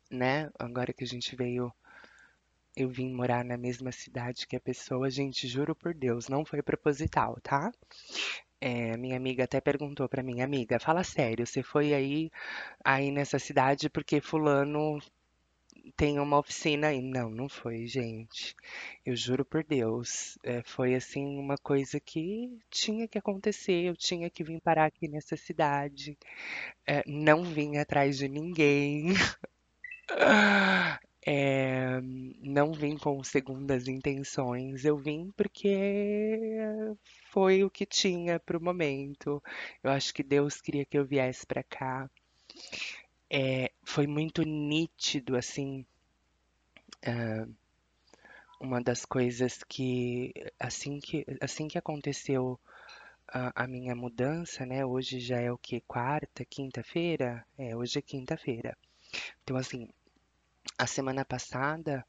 né? 0.09 0.49
Agora 0.57 0.93
que 0.93 1.03
a 1.03 1.07
gente 1.07 1.35
veio, 1.35 1.73
eu 2.77 2.89
vim 2.89 3.13
morar 3.13 3.45
na 3.45 3.57
mesma 3.57 3.91
cidade 3.91 4.47
que 4.47 4.55
a 4.55 4.61
pessoa, 4.61 5.11
gente, 5.11 5.49
juro 5.49 5.75
por 5.75 5.93
Deus, 5.93 6.29
não 6.29 6.45
foi 6.45 6.63
proposital, 6.63 7.41
tá? 7.43 7.73
É, 8.61 8.97
minha 8.97 9.17
amiga 9.17 9.45
até 9.45 9.61
perguntou 9.61 10.09
pra 10.09 10.23
mim, 10.23 10.41
amiga, 10.41 10.79
fala 10.79 11.03
sério, 11.03 11.45
você 11.45 11.61
foi 11.61 11.93
aí, 11.93 12.31
aí 12.85 13.11
nessa 13.11 13.41
cidade 13.41 13.91
porque 13.91 14.21
fulano 14.21 15.01
tem 15.97 16.19
uma 16.19 16.39
oficina 16.39 16.89
aí? 16.89 17.01
Não, 17.03 17.31
não 17.31 17.49
foi, 17.49 17.87
gente. 17.87 18.55
Eu 19.05 19.17
juro 19.17 19.45
por 19.45 19.65
Deus, 19.65 20.39
é, 20.43 20.63
foi 20.63 20.95
assim 20.95 21.39
uma 21.39 21.57
coisa 21.59 22.01
que 22.01 22.59
tinha 22.71 23.09
que 23.09 23.19
acontecer. 23.19 23.85
Eu 23.85 23.97
tinha 23.97 24.31
que 24.31 24.45
vir 24.45 24.61
parar 24.61 24.87
aqui 24.87 25.09
nessa 25.09 25.37
cidade. 25.37 26.17
É, 26.87 27.03
não 27.07 27.45
vim 27.45 27.77
atrás 27.79 28.19
de 28.19 28.29
ninguém. 28.29 29.15
É, 31.31 32.01
não 32.41 32.73
vim 32.73 32.97
com 32.97 33.23
segundas 33.23 33.87
intenções, 33.87 34.87
eu 34.87 34.97
vim 34.97 35.31
porque 35.37 36.57
foi 37.31 37.63
o 37.65 37.71
que 37.71 37.85
tinha 37.85 38.41
para 38.41 38.57
o 38.57 38.63
momento. 38.63 39.43
Eu 39.83 39.91
acho 39.91 40.15
que 40.15 40.23
Deus 40.23 40.61
queria 40.61 40.87
que 40.87 40.97
eu 40.99 41.05
viesse 41.05 41.47
para 41.47 41.63
cá. 41.63 42.09
É, 43.31 43.73
foi 43.85 44.07
muito 44.07 44.43
nítido, 44.43 45.37
assim, 45.37 45.85
ah, 47.07 47.47
uma 48.61 48.81
das 48.83 49.05
coisas 49.05 49.63
que 49.65 50.33
assim 50.59 50.99
que 51.01 51.25
assim 51.41 51.69
que 51.69 51.79
aconteceu 51.79 52.59
a, 53.29 53.65
a 53.65 53.67
minha 53.69 53.95
mudança, 53.95 54.67
né? 54.67 54.85
Hoje 54.87 55.21
já 55.21 55.41
é 55.41 55.53
o 55.53 55.59
que? 55.59 55.81
Quarta, 55.83 56.45
quinta-feira? 56.45 57.47
É, 57.59 57.77
hoje 57.77 57.99
é 57.99 58.03
quinta-feira. 58.03 58.77
Então, 59.45 59.57
assim, 59.57 59.89
a 60.79 60.87
semana 60.87 61.25
passada, 61.25 62.07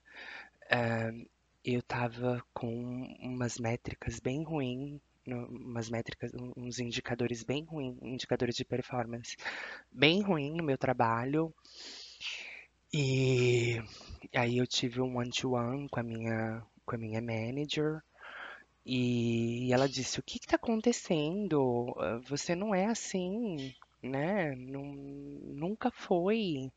ah, 0.71 1.11
eu 1.65 1.81
tava 1.83 2.43
com 2.53 2.73
umas 3.21 3.57
métricas 3.59 4.19
bem 4.19 4.43
ruins, 4.43 5.01
umas 5.35 5.89
métricas, 5.89 6.31
uns 6.57 6.79
indicadores 6.79 7.43
bem 7.43 7.63
ruins, 7.65 7.97
indicadores 8.01 8.55
de 8.55 8.65
performance 8.65 9.35
bem 9.91 10.21
ruim 10.21 10.53
no 10.55 10.63
meu 10.63 10.77
trabalho. 10.77 11.53
E 12.93 13.81
aí 14.35 14.57
eu 14.59 14.67
tive 14.67 15.01
um 15.01 15.17
one-to-one 15.17 15.89
com 15.89 15.99
a 15.99 16.03
minha, 16.03 16.63
com 16.85 16.95
a 16.95 16.97
minha 16.99 17.21
manager. 17.21 18.01
E 18.85 19.71
ela 19.73 19.89
disse: 19.89 20.19
O 20.19 20.23
que 20.23 20.37
está 20.39 20.55
acontecendo? 20.57 21.95
Você 22.27 22.55
não 22.55 22.75
é 22.75 22.85
assim, 22.87 23.73
né? 24.03 24.55
Nun- 24.55 25.41
nunca 25.55 25.91
foi. 25.91 26.71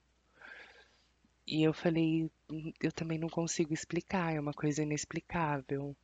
E 1.46 1.62
eu 1.62 1.72
falei: 1.72 2.28
"Hum, 2.50 2.72
Eu 2.82 2.90
também 2.90 3.16
não 3.16 3.28
consigo 3.28 3.72
explicar, 3.72 4.34
é 4.34 4.40
uma 4.40 4.52
coisa 4.52 4.82
inexplicável. 4.82 5.94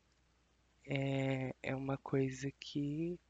É, 0.88 1.54
é 1.62 1.76
uma 1.76 1.98
coisa 1.98 2.50
que 2.58 3.20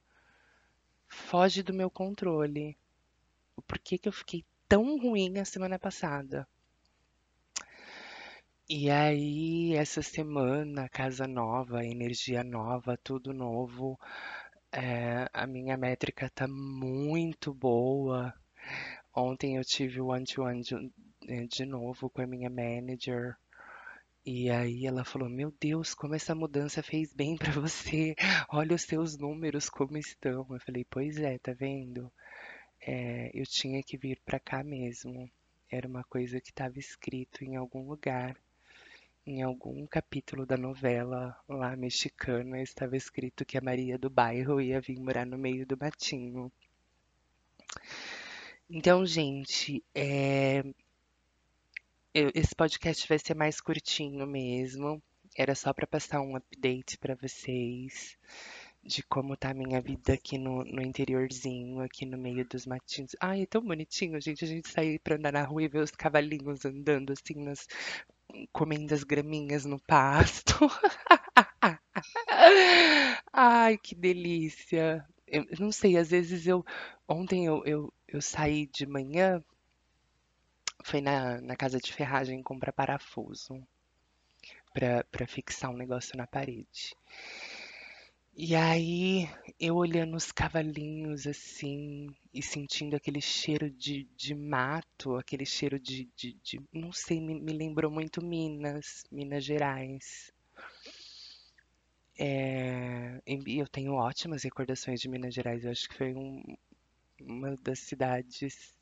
foge 1.09 1.63
do 1.63 1.75
meu 1.75 1.91
controle. 1.91 2.79
Por 3.67 3.79
que 3.79 3.99
que 3.99 4.09
eu 4.09 4.13
fiquei 4.13 4.45
tão 4.69 4.99
ruim 4.99 5.39
a 5.39 5.45
semana 5.45 5.79
passada? 5.79 6.47
E 8.71 8.91
aí, 8.91 9.75
essa 9.75 10.03
semana, 10.03 10.89
casa 10.89 11.27
nova, 11.27 11.85
energia 11.85 12.45
nova, 12.45 12.97
tudo 12.97 13.33
novo. 13.33 13.99
É, 14.71 15.29
a 15.33 15.47
minha 15.47 15.77
métrica 15.77 16.31
tá 16.31 16.47
muito 16.47 17.53
boa. 17.53 18.33
Ontem 19.15 19.57
eu 19.57 19.65
tive 19.65 20.01
o 20.01 20.09
one-to-one 20.09 20.63
de, 20.63 20.93
de 21.49 21.67
novo 21.67 22.09
com 22.11 22.23
a 22.23 22.27
minha 22.27 22.51
manager. 22.51 23.37
E 24.31 24.51
aí 24.51 24.85
ela 24.85 25.07
falou: 25.07 25.27
Meu 25.27 25.51
Deus, 25.59 25.95
como 25.95 26.15
essa 26.15 26.35
mudança 26.35 26.83
fez 26.83 27.15
bem 27.15 27.35
pra 27.35 27.51
você. 27.51 28.15
Olha 28.53 28.77
os 28.77 28.83
seus 28.83 29.17
números 29.17 29.71
como 29.71 29.97
estão. 29.97 30.47
Eu 30.51 30.61
falei: 30.61 30.85
Pois 30.91 31.17
é, 31.17 31.39
tá 31.39 31.55
vendo? 31.55 32.13
É, 32.79 33.31
eu 33.33 33.47
tinha 33.47 33.83
que 33.83 33.97
vir 33.97 34.21
pra 34.27 34.39
cá 34.39 34.63
mesmo. 34.63 35.31
Era 35.71 35.89
uma 35.89 36.05
coisa 36.05 36.43
que 36.43 36.51
estava 36.51 36.79
escrito 36.79 37.43
em 37.43 37.57
algum 37.57 37.89
lugar. 37.89 38.37
Em 39.27 39.41
algum 39.41 39.87
capítulo 39.87 40.45
da 40.45 40.59
novela 40.59 41.35
lá 41.49 41.75
mexicana 41.75 42.61
estava 42.61 42.99
escrito 42.99 43.47
que 43.47 43.57
a 43.57 43.63
Maria 43.63 43.99
do 43.99 44.11
bairro 44.11 44.61
ia 44.61 44.79
vir 44.79 45.01
morar 45.01 45.25
no 45.25 45.39
meio 45.39 45.67
do 45.67 45.79
matinho. 45.79 46.53
Então, 48.69 49.07
gente, 49.07 49.83
é, 49.95 50.63
eu- 52.15 52.31
esse 52.35 52.55
podcast 52.55 53.07
vai 53.09 53.19
ser 53.19 53.35
mais 53.35 53.61
curtinho 53.61 54.27
mesmo. 54.27 55.03
Era 55.37 55.55
só 55.55 55.73
para 55.73 55.87
passar 55.87 56.21
um 56.21 56.37
update 56.37 56.99
para 56.99 57.15
vocês 57.15 58.17
de 58.85 59.03
como 59.05 59.37
tá 59.37 59.51
a 59.51 59.55
minha 59.55 59.81
vida 59.81 60.15
aqui 60.15 60.39
no, 60.39 60.65
no 60.65 60.83
interiorzinho, 60.83 61.81
aqui 61.81 62.07
no 62.07 62.17
meio 62.19 62.45
dos 62.49 62.67
matinhos. 62.67 63.15
Ai, 63.21 63.43
é 63.43 63.47
tão 63.47 63.63
bonitinho, 63.63 64.21
gente, 64.21 64.45
a 64.45 64.49
gente 64.49 64.69
sair 64.69 64.99
pra 65.01 65.17
andar 65.17 65.33
na 65.33 65.45
rua 65.45 65.63
e 65.65 65.69
ver 65.69 65.81
os 65.83 65.91
cavalinhos 65.91 66.65
andando 66.65 67.13
assim, 67.13 67.35
nas, 67.45 67.67
comendo 68.53 68.95
as 68.95 69.05
graminhas 69.05 69.65
no 69.65 69.81
pasto. 69.81 70.55
Ai, 73.33 73.79
que 73.79 73.95
delícia. 73.95 75.05
Eu 75.27 75.47
não 75.59 75.73
sei, 75.73 75.97
às 75.97 76.11
vezes 76.11 76.47
eu. 76.47 76.65
Ontem 77.09 77.47
eu, 77.47 77.65
eu, 77.65 77.93
eu 78.07 78.21
saí 78.21 78.67
de 78.67 78.87
manhã, 78.87 79.43
fui 80.85 81.01
na, 81.01 81.41
na 81.41 81.57
casa 81.57 81.79
de 81.79 81.93
ferragem 81.93 82.43
comprar 82.43 82.73
parafuso 82.73 83.63
pra 85.11 85.27
fixar 85.27 85.71
um 85.71 85.77
negócio 85.77 86.17
na 86.17 86.27
parede. 86.27 86.95
E 88.35 88.55
aí, 88.57 89.29
eu 89.61 89.77
olhando 89.77 90.17
os 90.17 90.33
cavalinhos 90.33 91.27
assim, 91.27 92.07
e 92.33 92.43
sentindo 92.43 92.97
aquele 92.97 93.21
cheiro 93.21 93.69
de, 93.71 94.05
de 94.17 94.35
mato, 94.35 95.17
aquele 95.17 95.45
cheiro 95.45 95.79
de, 95.79 96.09
de, 96.17 96.33
de- 96.43 96.61
não 96.73 96.91
sei, 96.93 97.21
me, 97.21 97.39
me 97.39 97.53
lembrou 97.53 97.91
muito 97.91 98.25
Minas, 98.25 99.05
Minas 99.13 99.45
Gerais. 99.45 100.33
É, 102.19 103.21
e 103.27 103.59
eu 103.59 103.69
tenho 103.69 103.93
ótimas 103.95 104.43
recordações 104.43 105.01
de 105.01 105.09
Minas 105.09 105.35
Gerais. 105.35 105.65
Eu 105.65 105.71
acho 105.71 105.89
que 105.89 105.95
foi 105.97 106.15
um- 106.15 106.43
uma 107.21 107.57
das 107.59 107.81
cidades, 107.81 108.75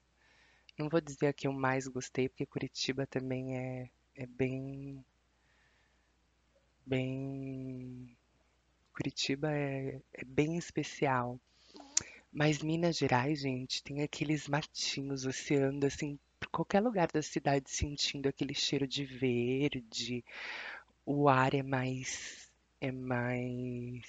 não 0.78 0.88
vou 0.88 1.00
dizer 1.00 1.28
a 1.28 1.32
que 1.32 1.46
eu 1.46 1.52
mais 1.52 1.86
gostei, 1.86 2.28
porque 2.28 2.46
Curitiba 2.46 3.06
também 3.06 3.56
é, 3.56 3.90
é 4.14 4.26
bem, 4.26 5.04
bem, 6.84 8.16
Curitiba 8.92 9.50
é, 9.52 10.00
é 10.12 10.24
bem 10.24 10.56
especial. 10.56 11.40
Mas 12.32 12.62
Minas 12.62 12.98
Gerais, 12.98 13.40
gente, 13.40 13.82
tem 13.82 14.02
aqueles 14.02 14.46
matinhos, 14.46 15.24
você 15.24 15.56
anda 15.56 15.86
assim, 15.86 16.18
por 16.38 16.48
qualquer 16.48 16.80
lugar 16.80 17.08
da 17.10 17.22
cidade 17.22 17.70
sentindo 17.70 18.28
aquele 18.28 18.54
cheiro 18.54 18.86
de 18.86 19.04
verde, 19.04 20.22
o 21.06 21.28
ar 21.28 21.54
é 21.54 21.62
mais, 21.62 22.50
é 22.80 22.92
mais 22.92 24.04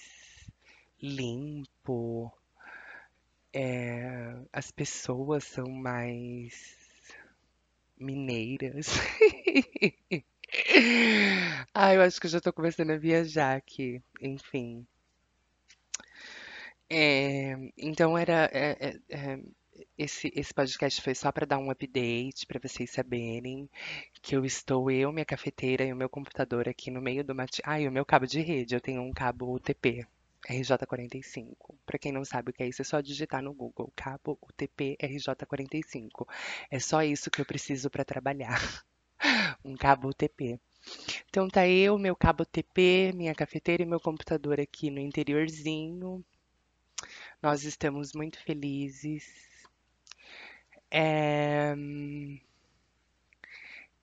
limpo, 1.02 2.32
é, 3.58 4.36
as 4.54 4.70
pessoas 4.70 5.44
são 5.44 5.66
mais 5.68 6.78
mineiras. 7.98 8.88
Ah, 11.74 11.94
eu 11.94 12.02
acho 12.02 12.22
que 12.22 12.26
eu 12.26 12.32
já 12.32 12.40
tô 12.40 12.54
começando 12.54 12.92
a 12.92 12.98
viajar 12.98 13.58
aqui. 13.58 14.02
Enfim. 14.22 14.88
É, 16.90 17.56
então 17.78 18.18
era 18.18 18.50
é, 18.54 18.78
é, 18.80 19.00
é, 19.10 19.40
esse 19.98 20.32
esse 20.34 20.54
podcast 20.54 21.02
foi 21.02 21.14
só 21.16 21.32
para 21.32 21.46
dar 21.46 21.58
um 21.58 21.70
update 21.70 22.46
para 22.48 22.60
vocês 22.64 22.90
saberem 22.92 23.70
que 24.22 24.36
eu 24.36 24.46
estou 24.46 24.90
eu, 24.90 25.12
minha 25.12 25.26
cafeteira 25.26 25.84
e 25.84 25.92
o 25.94 25.98
meu 25.98 26.10
computador 26.10 26.70
aqui 26.70 26.90
no 26.92 27.02
meio 27.02 27.24
do 27.26 27.36
mate. 27.36 27.62
Ah, 27.66 27.80
e 27.82 27.88
o 27.88 27.92
meu 27.92 28.06
cabo 28.06 28.26
de 28.26 28.40
rede, 28.42 28.76
eu 28.76 28.82
tenho 28.82 29.02
um 29.02 29.12
cabo 29.14 29.54
UTP. 29.54 30.08
RJ45. 30.50 31.56
Para 31.86 32.00
quem 32.00 32.12
não 32.12 32.24
sabe 32.26 32.52
o 32.52 32.54
que 32.54 32.64
é 32.64 32.68
isso, 32.68 32.82
é 32.82 32.86
só 32.86 33.02
digitar 33.02 33.42
no 33.42 33.54
Google, 33.54 33.92
cabo 33.96 34.38
UTP 34.42 34.98
RJ45. 35.02 36.28
É 36.70 36.80
só 36.80 37.04
isso 37.04 37.32
que 37.32 37.42
eu 37.42 37.46
preciso 37.46 37.90
para 37.90 38.06
trabalhar, 38.06 38.60
um 39.64 39.76
cabo 39.76 40.10
UTP. 40.10 40.60
Então 41.30 41.48
tá 41.50 41.68
eu, 41.68 41.98
meu 41.98 42.16
cabo 42.16 42.44
UTP, 42.44 43.12
minha 43.14 43.36
cafeteira 43.36 43.84
e 43.84 43.86
meu 43.86 44.00
computador 44.00 44.60
aqui 44.60 44.90
no 44.90 45.00
interiorzinho. 45.00 46.24
Nós 47.42 47.64
estamos 47.64 48.14
muito 48.14 48.40
felizes. 48.44 49.26
É, 50.90 51.76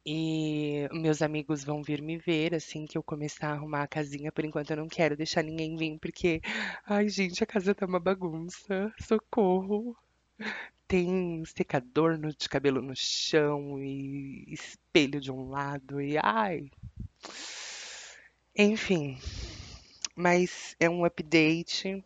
E 0.07 0.89
meus 0.93 1.23
amigos 1.23 1.65
vão 1.65 1.83
vir 1.83 2.03
me 2.03 2.19
ver 2.19 2.55
assim 2.55 2.87
que 2.87 2.97
eu 2.99 3.03
começar 3.03 3.49
a 3.51 3.53
arrumar 3.55 3.83
a 3.85 3.89
casinha. 3.89 4.31
Por 4.33 4.45
enquanto 4.45 4.71
eu 4.71 4.77
não 4.77 4.89
quero 4.89 5.17
deixar 5.17 5.43
ninguém 5.43 5.77
vir, 5.77 5.99
porque, 5.99 6.41
ai 6.87 7.09
gente, 7.09 7.43
a 7.43 7.47
casa 7.47 7.75
tá 7.75 7.87
uma 7.87 8.01
bagunça. 8.01 8.93
Socorro. 9.01 9.97
Tem 10.89 11.45
secador 11.47 12.19
no- 12.19 12.35
de 12.35 12.49
cabelo 12.49 12.83
no 12.83 12.95
chão 12.97 13.79
e 13.83 14.45
espelho 14.53 15.21
de 15.21 15.33
um 15.33 15.49
lado 15.51 16.01
e 16.01 16.17
ai. 16.19 16.71
Enfim, 18.57 19.17
mas 20.17 20.77
é 20.81 20.89
um 20.91 21.05
update. 21.05 22.05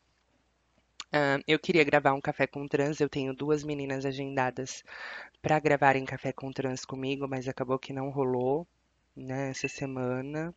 Ah, 1.12 1.38
eu 1.46 1.58
queria 1.58 1.84
gravar 1.84 2.12
um 2.14 2.20
café 2.20 2.46
com 2.46 2.66
trans. 2.66 3.00
Eu 3.00 3.08
tenho 3.08 3.34
duas 3.34 3.64
meninas 3.64 4.04
agendadas 4.04 4.82
para 5.42 5.58
gravarem 5.60 6.04
café 6.04 6.32
com 6.32 6.52
trans 6.52 6.84
comigo, 6.84 7.26
mas 7.28 7.48
acabou 7.48 7.78
que 7.78 7.92
não 7.92 8.10
rolou, 8.10 8.66
né, 9.16 9.50
essa 9.50 9.68
semana. 9.68 10.54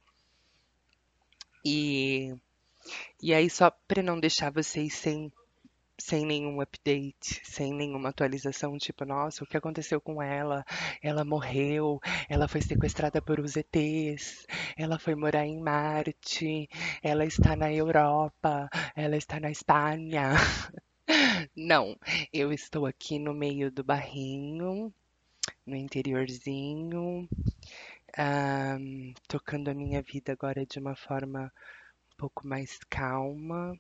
E, 1.66 2.34
e 3.22 3.34
aí, 3.34 3.50
só 3.50 3.72
para 3.88 4.04
não 4.04 4.20
deixar 4.20 4.52
vocês 4.52 4.94
sem, 4.96 5.32
sem 6.02 6.26
nenhum 6.26 6.60
update, 6.62 7.42
sem 7.44 7.74
nenhuma 7.74 8.10
atualização, 8.10 8.78
tipo, 8.78 9.06
nossa, 9.06 9.44
o 9.44 9.48
que 9.48 9.58
aconteceu 9.58 10.02
com 10.02 10.22
ela? 10.22 10.66
Ela 11.02 11.24
morreu, 11.24 12.00
ela 12.28 12.48
foi 12.48 12.62
sequestrada 12.62 13.22
por 13.22 13.40
os 13.40 13.56
ETs, 13.56 14.46
ela 14.76 14.98
foi 15.00 15.16
morar 15.16 15.46
em 15.46 15.60
Marte, 15.62 16.68
ela 17.02 17.26
está 17.26 17.56
na 17.56 17.72
Europa, 17.72 18.70
ela 18.96 19.16
está 19.16 19.40
na 19.40 19.52
Espanha. 19.52 20.32
Não, 21.56 21.96
eu 22.34 22.52
estou 22.52 22.86
aqui 22.86 23.20
no 23.20 23.34
meio 23.34 23.72
do 23.72 23.84
barrinho, 23.84 24.94
no 25.66 25.76
interiorzinho, 25.76 27.28
ah, 28.18 28.78
tocando 29.28 29.70
a 29.70 29.74
minha 29.74 30.02
vida 30.02 30.32
agora 30.32 30.66
de 30.66 30.80
uma 30.80 30.96
forma 30.96 31.52
um 32.14 32.18
pouco 32.18 32.48
mais 32.48 32.80
calma. 32.90 33.78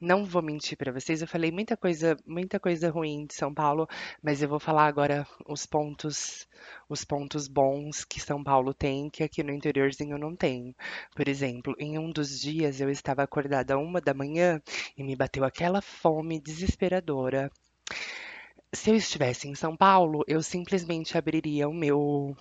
Não 0.00 0.24
vou 0.24 0.40
mentir 0.40 0.78
para 0.78 0.92
vocês, 0.92 1.20
eu 1.20 1.26
falei 1.26 1.50
muita 1.50 1.76
coisa, 1.76 2.16
muita 2.24 2.60
coisa 2.60 2.88
ruim 2.88 3.26
de 3.26 3.34
São 3.34 3.52
Paulo, 3.52 3.88
mas 4.22 4.40
eu 4.40 4.48
vou 4.48 4.60
falar 4.60 4.86
agora 4.86 5.26
os 5.44 5.66
pontos, 5.66 6.46
os 6.88 7.04
pontos 7.04 7.48
bons 7.48 8.04
que 8.04 8.20
São 8.20 8.44
Paulo 8.44 8.72
tem, 8.72 9.10
que 9.10 9.24
aqui 9.24 9.42
no 9.42 9.52
interiorzinho 9.52 10.16
não 10.16 10.36
tem. 10.36 10.72
Por 11.16 11.26
exemplo, 11.26 11.74
em 11.80 11.98
um 11.98 12.10
dos 12.12 12.40
dias 12.40 12.80
eu 12.80 12.88
estava 12.88 13.24
acordada 13.24 13.76
uma 13.76 14.00
da 14.00 14.14
manhã 14.14 14.62
e 14.96 15.02
me 15.02 15.16
bateu 15.16 15.44
aquela 15.44 15.82
fome 15.82 16.40
desesperadora. 16.40 17.50
Se 18.72 18.90
eu 18.90 18.94
estivesse 18.94 19.48
em 19.48 19.56
São 19.56 19.76
Paulo, 19.76 20.22
eu 20.28 20.40
simplesmente 20.42 21.18
abriria 21.18 21.68
o 21.68 21.74
meu 21.74 22.36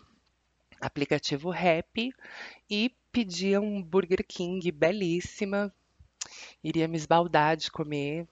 aplicativo 0.79 1.49
Rap 1.49 2.13
e 2.69 2.91
pedia 3.11 3.59
um 3.59 3.81
Burger 3.81 4.23
King 4.27 4.71
belíssima, 4.71 5.73
iria 6.63 6.87
me 6.87 6.97
esbaldar 6.97 7.57
de 7.57 7.71
comer, 7.71 8.27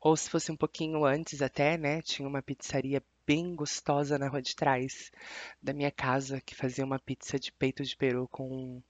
ou 0.00 0.16
se 0.16 0.28
fosse 0.28 0.50
um 0.50 0.56
pouquinho 0.56 1.04
antes 1.04 1.42
até, 1.42 1.76
né, 1.76 2.02
tinha 2.02 2.28
uma 2.28 2.42
pizzaria 2.42 3.02
bem 3.26 3.54
gostosa 3.54 4.18
na 4.18 4.28
rua 4.28 4.42
de 4.42 4.56
trás 4.56 5.12
da 5.62 5.72
minha 5.72 5.90
casa 5.90 6.40
que 6.40 6.54
fazia 6.54 6.84
uma 6.84 6.98
pizza 6.98 7.38
de 7.38 7.52
peito 7.52 7.84
de 7.84 7.96
peru 7.96 8.26
com 8.28 8.82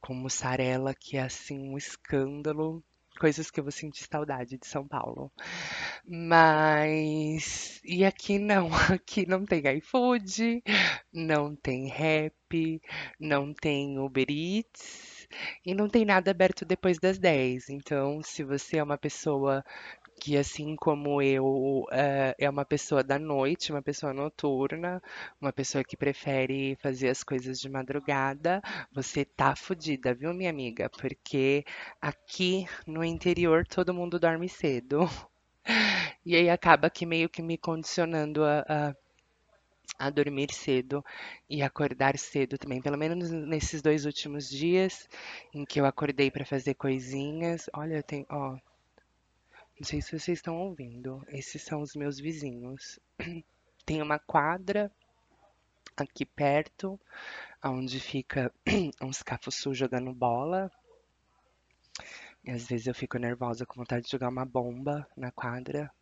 com 0.00 0.14
mussarela, 0.14 0.94
que 0.94 1.16
é 1.16 1.22
assim 1.22 1.58
um 1.58 1.76
escândalo. 1.76 2.82
Coisas 3.18 3.50
que 3.50 3.60
eu 3.60 3.64
vou 3.64 3.72
sentir 3.72 4.06
saudade 4.10 4.56
de 4.56 4.66
São 4.66 4.86
Paulo. 4.86 5.30
Mas. 6.06 7.80
E 7.84 8.04
aqui 8.04 8.38
não. 8.38 8.70
Aqui 8.94 9.26
não 9.26 9.44
tem 9.44 9.62
iFood, 9.76 10.62
não 11.12 11.54
tem 11.54 11.88
Rap, 11.88 12.80
não 13.18 13.52
tem 13.52 13.98
Uber 13.98 14.26
Eats 14.28 15.19
e 15.64 15.74
não 15.74 15.88
tem 15.88 16.04
nada 16.04 16.30
aberto 16.30 16.64
depois 16.64 16.98
das 16.98 17.18
10. 17.18 17.68
Então, 17.70 18.20
se 18.22 18.42
você 18.44 18.78
é 18.78 18.82
uma 18.82 18.98
pessoa 18.98 19.64
que, 20.20 20.36
assim 20.36 20.76
como 20.76 21.22
eu, 21.22 21.84
eh, 21.92 22.34
é 22.38 22.50
uma 22.50 22.64
pessoa 22.64 23.02
da 23.02 23.18
noite, 23.18 23.72
uma 23.72 23.82
pessoa 23.82 24.12
noturna, 24.12 25.02
uma 25.40 25.52
pessoa 25.52 25.82
que 25.84 25.96
prefere 25.96 26.76
fazer 26.82 27.08
as 27.08 27.22
coisas 27.24 27.58
de 27.60 27.68
madrugada, 27.70 28.60
você 28.92 29.24
tá 29.24 29.56
fodida, 29.56 30.14
viu, 30.14 30.34
minha 30.34 30.50
amiga? 30.50 30.90
Porque 30.90 31.64
aqui 32.00 32.66
no 32.86 33.02
interior 33.04 33.66
todo 33.66 33.94
mundo 33.94 34.18
dorme 34.20 34.48
cedo. 34.48 35.00
E 36.24 36.36
aí 36.36 36.48
acaba 36.50 36.90
que 36.90 37.06
meio 37.06 37.28
que 37.28 37.42
me 37.42 37.56
condicionando 37.58 38.44
a, 38.44 38.60
a, 38.68 38.94
a 40.00 40.08
dormir 40.08 40.50
cedo 40.50 41.04
e 41.48 41.62
acordar 41.62 42.16
cedo 42.16 42.56
também. 42.56 42.80
Pelo 42.80 42.96
menos 42.96 43.30
nesses 43.30 43.82
dois 43.82 44.06
últimos 44.06 44.48
dias 44.48 45.06
em 45.52 45.64
que 45.66 45.78
eu 45.78 45.84
acordei 45.84 46.30
para 46.30 46.46
fazer 46.46 46.72
coisinhas. 46.74 47.68
Olha, 47.74 47.96
eu 47.96 48.02
tenho, 48.02 48.24
ó, 48.30 48.52
não 49.78 49.84
sei 49.84 50.00
se 50.00 50.18
vocês 50.18 50.38
estão 50.38 50.56
ouvindo. 50.58 51.22
Esses 51.28 51.62
são 51.62 51.82
os 51.82 51.94
meus 51.94 52.18
vizinhos. 52.18 52.98
Tem 53.84 54.00
uma 54.00 54.18
quadra 54.18 54.90
aqui 55.94 56.24
perto, 56.24 56.98
onde 57.62 58.00
fica 58.00 58.50
uns 59.02 59.22
cafuçu 59.22 59.74
jogando 59.74 60.14
bola. 60.14 60.72
E 62.42 62.50
às 62.50 62.66
vezes 62.66 62.86
eu 62.86 62.94
fico 62.94 63.18
nervosa 63.18 63.66
com 63.66 63.74
vontade 63.74 64.06
de 64.06 64.10
jogar 64.10 64.30
uma 64.30 64.46
bomba 64.46 65.06
na 65.14 65.30
quadra. 65.30 65.92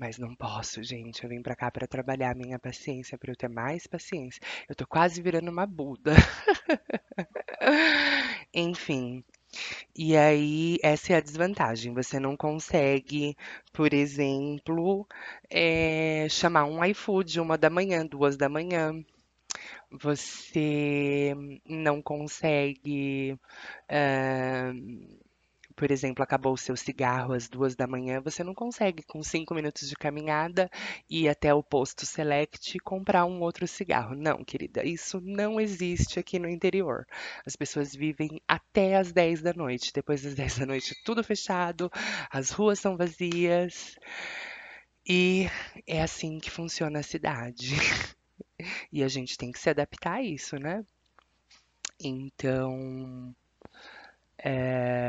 Mas 0.00 0.18
não 0.18 0.34
posso, 0.34 0.82
gente. 0.82 1.22
Eu 1.22 1.30
vim 1.30 1.42
pra 1.42 1.54
cá 1.54 1.70
pra 1.70 1.86
trabalhar 1.86 2.30
a 2.32 2.34
minha 2.34 2.58
paciência, 2.58 3.16
pra 3.18 3.30
eu 3.32 3.36
ter 3.36 3.48
mais 3.48 3.86
paciência. 3.86 4.40
Eu 4.68 4.74
tô 4.74 4.86
quase 4.86 5.20
virando 5.22 5.50
uma 5.50 5.66
Buda. 5.66 6.12
Enfim. 8.54 9.24
E 9.96 10.16
aí, 10.16 10.78
essa 10.82 11.12
é 11.14 11.16
a 11.16 11.20
desvantagem. 11.20 11.92
Você 11.94 12.18
não 12.20 12.36
consegue, 12.36 13.36
por 13.72 13.92
exemplo, 13.94 15.06
eh, 15.50 16.26
chamar 16.30 16.64
um 16.66 16.84
iFood 16.86 17.40
uma 17.40 17.56
da 17.58 17.70
manhã, 17.70 18.06
duas 18.06 18.36
da 18.36 18.48
manhã. 18.48 18.92
Você 19.90 21.34
não 21.66 22.00
consegue. 22.02 23.38
eh, 23.88 24.72
por 25.80 25.90
exemplo, 25.90 26.22
acabou 26.22 26.52
o 26.52 26.58
seu 26.58 26.76
cigarro 26.76 27.32
às 27.32 27.48
duas 27.48 27.74
da 27.74 27.86
manhã, 27.86 28.20
você 28.20 28.44
não 28.44 28.54
consegue, 28.54 29.02
com 29.02 29.22
cinco 29.22 29.54
minutos 29.54 29.88
de 29.88 29.96
caminhada, 29.96 30.70
ir 31.08 31.26
até 31.26 31.54
o 31.54 31.62
posto 31.62 32.04
Select 32.04 32.76
e 32.76 32.78
comprar 32.78 33.24
um 33.24 33.40
outro 33.40 33.66
cigarro. 33.66 34.14
Não, 34.14 34.44
querida, 34.44 34.84
isso 34.84 35.22
não 35.22 35.58
existe 35.58 36.18
aqui 36.18 36.38
no 36.38 36.50
interior. 36.50 37.06
As 37.46 37.56
pessoas 37.56 37.94
vivem 37.94 38.42
até 38.46 38.94
às 38.94 39.10
10 39.10 39.40
da 39.40 39.54
noite. 39.54 39.90
Depois 39.90 40.20
das 40.22 40.34
10 40.36 40.58
da 40.58 40.66
noite, 40.66 40.94
tudo 41.02 41.24
fechado, 41.24 41.90
as 42.30 42.50
ruas 42.50 42.78
são 42.78 42.94
vazias. 42.94 43.96
E 45.08 45.46
é 45.86 46.02
assim 46.02 46.38
que 46.38 46.50
funciona 46.50 46.98
a 46.98 47.02
cidade. 47.02 47.70
E 48.92 49.02
a 49.02 49.08
gente 49.08 49.38
tem 49.38 49.50
que 49.50 49.58
se 49.58 49.70
adaptar 49.70 50.16
a 50.16 50.22
isso, 50.22 50.58
né? 50.58 50.84
Então, 51.98 53.34
é... 54.42 54.99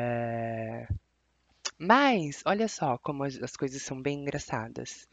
Mas, 1.94 2.42
olha 2.46 2.70
só 2.70 2.98
como 2.98 3.26
as 3.26 3.36
as 3.44 3.58
coisas 3.58 3.82
são 3.82 4.02
bem 4.02 4.22
engraçadas. 4.22 5.10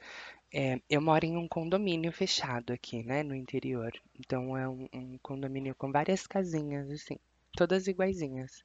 É, 0.55 0.81
eu 0.89 1.01
moro 1.01 1.27
em 1.27 1.37
um 1.37 1.49
condomínio 1.49 2.13
fechado 2.13 2.73
aqui, 2.73 3.03
né, 3.03 3.25
no 3.25 3.35
interior. 3.35 3.93
Então 4.17 4.57
é 4.57 4.69
um, 4.69 4.89
um 4.95 5.19
condomínio 5.21 5.75
com 5.75 5.91
várias 5.91 6.25
casinhas, 6.25 6.89
assim, 6.89 7.19
todas 7.57 7.89
iguaizinhas. 7.89 8.63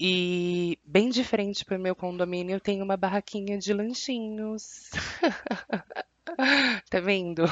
E 0.00 0.78
bem 0.84 1.08
de 1.08 1.22
frente 1.22 1.64
para 1.64 1.78
o 1.78 1.80
meu 1.80 1.94
condomínio 1.94 2.60
tem 2.60 2.82
uma 2.82 2.96
barraquinha 2.96 3.56
de 3.56 3.72
lanchinhos. 3.72 4.90
Tá 6.90 7.00
vendo? 7.00 7.44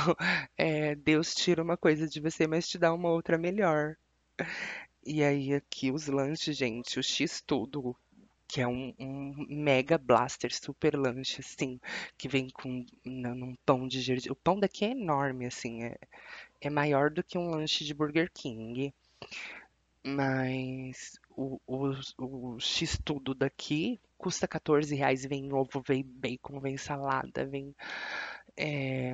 É, 0.57 0.95
Deus 0.97 1.35
tira 1.35 1.62
uma 1.62 1.77
coisa 1.77 2.09
de 2.09 2.21
você, 2.21 2.47
mas 2.47 2.69
te 2.69 2.79
dá 2.79 2.93
uma 2.93 3.09
outra 3.09 3.38
melhor. 3.38 3.97
E 5.07 5.23
aí 5.23 5.55
aqui 5.55 5.93
os 5.93 6.07
lanches, 6.09 6.57
gente, 6.57 6.99
o 6.99 7.03
X-Tudo, 7.03 7.97
que 8.48 8.61
é 8.61 8.66
um, 8.68 8.94
um 8.98 9.46
mega 9.48 9.98
blaster, 9.98 10.54
super 10.54 10.96
lanche, 10.96 11.40
assim, 11.40 11.80
que 12.18 12.28
vem 12.28 12.48
com 12.50 12.85
na- 13.04 13.35
num 13.35 13.54
pão 13.66 13.87
de 13.88 14.00
gergelim. 14.00 14.33
O 14.33 14.37
pão 14.37 14.59
daqui 14.61 14.85
é 14.85 14.90
enorme, 14.92 15.46
assim, 15.46 15.83
é, 15.85 15.96
é 16.61 16.70
maior 16.70 17.11
do 17.11 17.22
que 17.24 17.38
um 17.38 17.50
lanche 17.50 17.85
de 17.85 17.94
Burger 17.94 18.30
King. 18.35 18.92
Mas 20.07 21.18
o, 21.30 21.59
o, 21.66 21.92
o 22.18 22.61
X-Tudo 22.61 23.35
daqui 23.35 23.98
custa 24.18 24.46
14 24.46 24.94
reais, 24.94 25.24
vem 25.24 25.52
ovo, 25.52 25.83
vem 25.87 26.02
bacon, 26.04 26.61
vem 26.61 26.76
salada, 26.76 27.46
vem 27.46 27.74
é, 28.57 29.12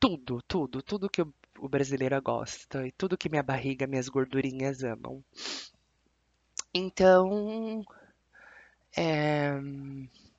tudo, 0.00 0.42
tudo, 0.48 0.82
tudo 0.82 1.10
que 1.10 1.22
o, 1.22 1.34
o 1.60 1.68
brasileiro 1.68 2.20
gosta 2.22 2.86
e 2.86 2.92
tudo 2.92 3.18
que 3.18 3.28
minha 3.30 3.42
barriga, 3.42 3.86
minhas 3.86 4.08
gordurinhas 4.08 4.84
amam. 4.84 5.24
Então, 6.72 7.82
é, 8.96 9.52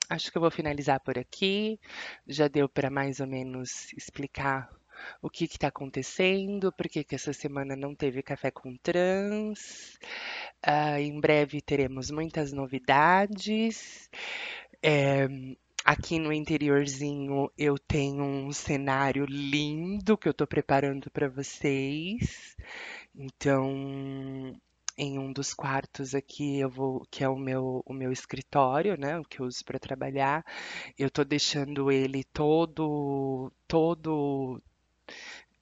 acho 0.10 0.32
que 0.32 0.38
eu 0.38 0.42
vou 0.42 0.52
finalizar 0.52 1.00
por 1.00 1.18
aqui. 1.18 1.80
Já 2.28 2.48
deu 2.48 2.70
para 2.70 2.90
mais 2.90 3.20
ou 3.20 3.28
menos 3.28 3.92
explicar 3.94 4.70
o 5.22 5.30
que 5.30 5.46
está 5.46 5.68
acontecendo, 5.68 6.72
por 6.72 6.88
que 6.88 7.06
essa 7.12 7.34
semana 7.34 7.76
não 7.76 7.96
teve 7.96 8.22
café 8.24 8.52
com 8.52 8.76
trans. 8.78 9.98
Ah, 10.62 11.00
em 11.00 11.20
breve 11.20 11.62
teremos 11.62 12.12
muitas 12.12 12.52
novidades. 12.52 14.10
É, 14.82 15.28
aqui 15.84 16.20
no 16.20 16.34
interiorzinho 16.34 17.52
eu 17.58 17.78
tenho 17.78 18.24
um 18.24 18.52
cenário 18.52 19.26
lindo 19.26 20.18
que 20.18 20.28
eu 20.28 20.32
estou 20.32 20.48
preparando 20.48 21.10
para 21.12 21.30
vocês. 21.30 22.56
Então, 23.16 24.54
em 24.98 25.20
um 25.20 25.32
dos 25.32 25.54
quartos 25.54 26.16
aqui 26.16 26.60
eu 26.60 26.70
vou, 26.70 27.06
que 27.12 27.24
é 27.24 27.30
o 27.30 27.38
meu, 27.38 27.84
o 27.86 27.94
meu 27.94 28.12
escritório, 28.12 28.98
né, 28.98 29.20
o 29.20 29.24
que 29.24 29.40
eu 29.40 29.46
uso 29.46 29.64
para 29.64 29.80
trabalhar, 29.80 30.44
eu 30.98 31.10
tô 31.10 31.24
deixando 31.24 31.92
ele 31.92 32.24
todo, 32.24 33.52
todo 33.68 34.62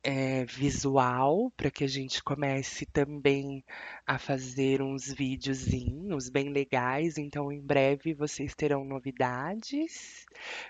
é, 0.06 0.46
visual 0.46 1.52
para 1.58 1.72
que 1.72 1.84
a 1.84 1.88
gente 1.88 2.24
comece 2.24 2.86
também 2.86 3.64
a 4.06 4.20
fazer 4.20 4.80
uns 4.82 5.12
videozinhos 5.12 6.30
bem 6.30 6.50
legais. 6.50 7.18
Então, 7.18 7.52
em 7.52 7.60
breve 7.60 8.14
vocês 8.14 8.54
terão 8.54 8.86
novidades. 8.86 10.26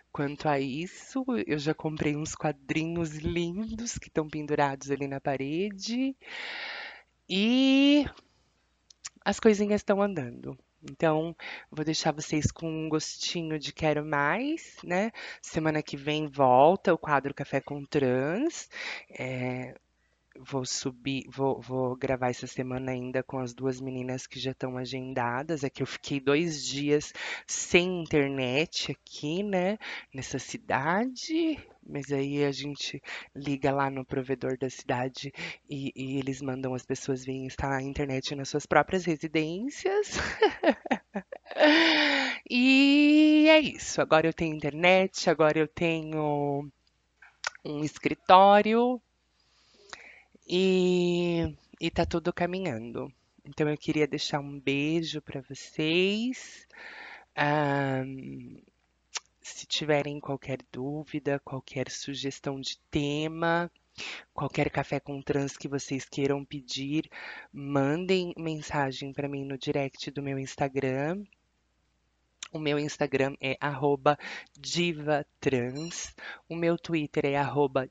Quanto 0.09 0.47
a 0.47 0.57
isso, 0.57 1.25
eu 1.45 1.59
já 1.59 1.73
comprei 1.73 2.15
uns 2.15 2.33
quadrinhos 2.33 3.17
lindos 3.17 3.97
que 3.97 4.07
estão 4.07 4.29
pendurados 4.29 4.89
ali 4.89 5.05
na 5.05 5.19
parede. 5.19 6.15
E 7.27 8.05
as 9.25 9.39
coisinhas 9.39 9.81
estão 9.81 10.01
andando. 10.01 10.57
Então, 10.89 11.35
vou 11.71 11.83
deixar 11.83 12.11
vocês 12.11 12.51
com 12.51 12.69
um 12.69 12.87
gostinho 12.87 13.57
de 13.57 13.73
quero 13.73 14.05
mais, 14.05 14.77
né? 14.83 15.11
Semana 15.41 15.81
que 15.81 15.97
vem 15.97 16.27
volta 16.27 16.93
o 16.93 16.97
quadro 16.97 17.33
Café 17.33 17.59
com 17.59 17.83
Trans. 17.83 18.69
É, 19.09 19.73
vou 20.37 20.63
subir, 20.63 21.25
vou, 21.27 21.59
vou 21.59 21.95
gravar 21.95 22.29
essa 22.29 22.45
semana 22.45 22.91
ainda 22.91 23.23
com 23.23 23.39
as 23.39 23.53
duas 23.53 23.81
meninas 23.81 24.27
que 24.27 24.39
já 24.39 24.51
estão 24.51 24.77
agendadas. 24.77 25.63
É 25.63 25.69
que 25.71 25.81
eu 25.81 25.87
fiquei 25.87 26.19
dois 26.19 26.63
dias 26.63 27.11
sem 27.47 28.03
internet 28.03 28.91
aqui, 28.91 29.41
né? 29.41 29.79
Nessa 30.13 30.37
cidade. 30.37 31.57
Mas 31.85 32.11
aí 32.11 32.43
a 32.43 32.51
gente 32.51 33.01
liga 33.35 33.71
lá 33.71 33.89
no 33.89 34.03
provedor 34.03 34.57
da 34.57 34.69
cidade 34.69 35.31
e, 35.69 35.91
e 35.95 36.17
eles 36.17 36.41
mandam 36.41 36.73
as 36.73 36.85
pessoas 36.85 37.23
virem 37.23 37.45
instalar 37.45 37.79
a 37.79 37.83
internet 37.83 38.33
nas 38.35 38.49
suas 38.49 38.65
próprias 38.65 39.05
residências. 39.05 40.13
E 42.49 43.47
é 43.49 43.59
isso. 43.59 44.01
Agora 44.01 44.27
eu 44.27 44.33
tenho 44.33 44.55
internet, 44.55 45.29
agora 45.29 45.57
eu 45.57 45.67
tenho 45.67 46.69
um 47.63 47.83
escritório 47.83 49.01
e, 50.47 51.55
e 51.81 51.89
tá 51.89 52.05
tudo 52.05 52.31
caminhando. 52.31 53.11
Então 53.43 53.69
eu 53.69 53.77
queria 53.77 54.07
deixar 54.07 54.39
um 54.39 54.59
beijo 54.59 55.21
para 55.21 55.41
vocês. 55.41 56.67
Ahn, 57.35 58.57
se 59.45 59.67
tiverem 59.67 60.19
qualquer 60.19 60.57
dúvida, 60.71 61.39
qualquer 61.45 61.91
sugestão 61.91 62.59
de 62.59 62.79
tema, 62.89 63.71
qualquer 64.33 64.71
café 64.71 64.99
com 64.99 65.21
trans 65.21 65.55
que 65.55 65.67
vocês 65.67 66.03
queiram 66.03 66.43
pedir, 66.43 67.07
mandem 67.53 68.33
mensagem 68.37 69.13
para 69.13 69.29
mim 69.29 69.45
no 69.45 69.55
direct 69.55 70.09
do 70.09 70.23
meu 70.23 70.39
Instagram. 70.39 71.23
O 72.51 72.57
meu 72.57 72.79
Instagram 72.79 73.35
é 73.39 73.55
divatrans. 74.57 76.15
O 76.49 76.55
meu 76.55 76.75
Twitter 76.75 77.25
é 77.25 77.35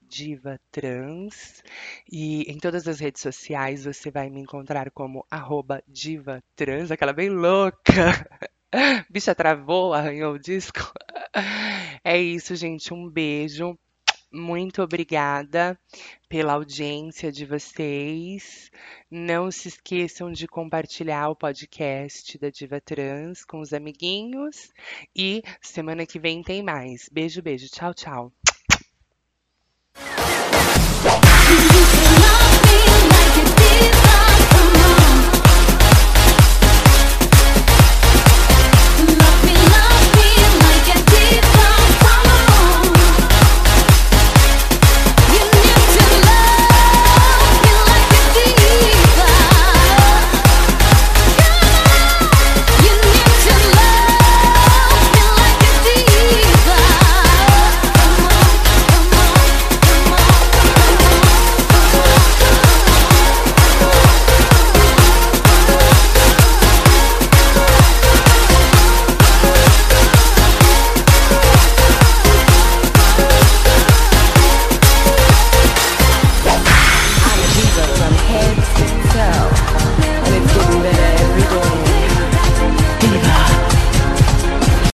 divatrans. 0.03 1.63
E 2.11 2.51
em 2.51 2.59
todas 2.59 2.89
as 2.89 2.99
redes 2.99 3.23
sociais 3.23 3.85
você 3.85 4.11
vai 4.11 4.29
me 4.29 4.41
encontrar 4.41 4.91
como 4.91 5.25
divatrans, 5.87 6.91
aquela 6.91 7.13
bem 7.13 7.29
louca. 7.29 7.85
Bicha 9.11 9.35
travou, 9.35 9.95
arranhou 9.95 10.35
o 10.35 10.39
disco. 10.39 10.81
É 12.07 12.21
isso, 12.21 12.55
gente. 12.55 12.93
Um 12.93 13.09
beijo. 13.09 13.77
Muito 14.31 14.83
obrigada 14.83 15.77
pela 16.29 16.53
audiência 16.53 17.33
de 17.33 17.47
vocês. 17.47 18.71
Não 19.11 19.51
se 19.51 19.69
esqueçam 19.69 20.31
de 20.31 20.47
compartilhar 20.47 21.31
o 21.31 21.37
podcast 21.37 22.39
da 22.39 22.51
Diva 22.51 22.81
Trans 22.81 23.45
com 23.45 23.59
os 23.59 23.73
amiguinhos. 23.73 24.71
E 25.17 25.43
semana 25.61 26.07
que 26.07 26.21
vem 26.21 26.43
tem 26.43 26.63
mais. 26.63 27.09
Beijo, 27.11 27.43
beijo. 27.43 27.69
Tchau, 27.69 27.95
tchau. 27.95 28.33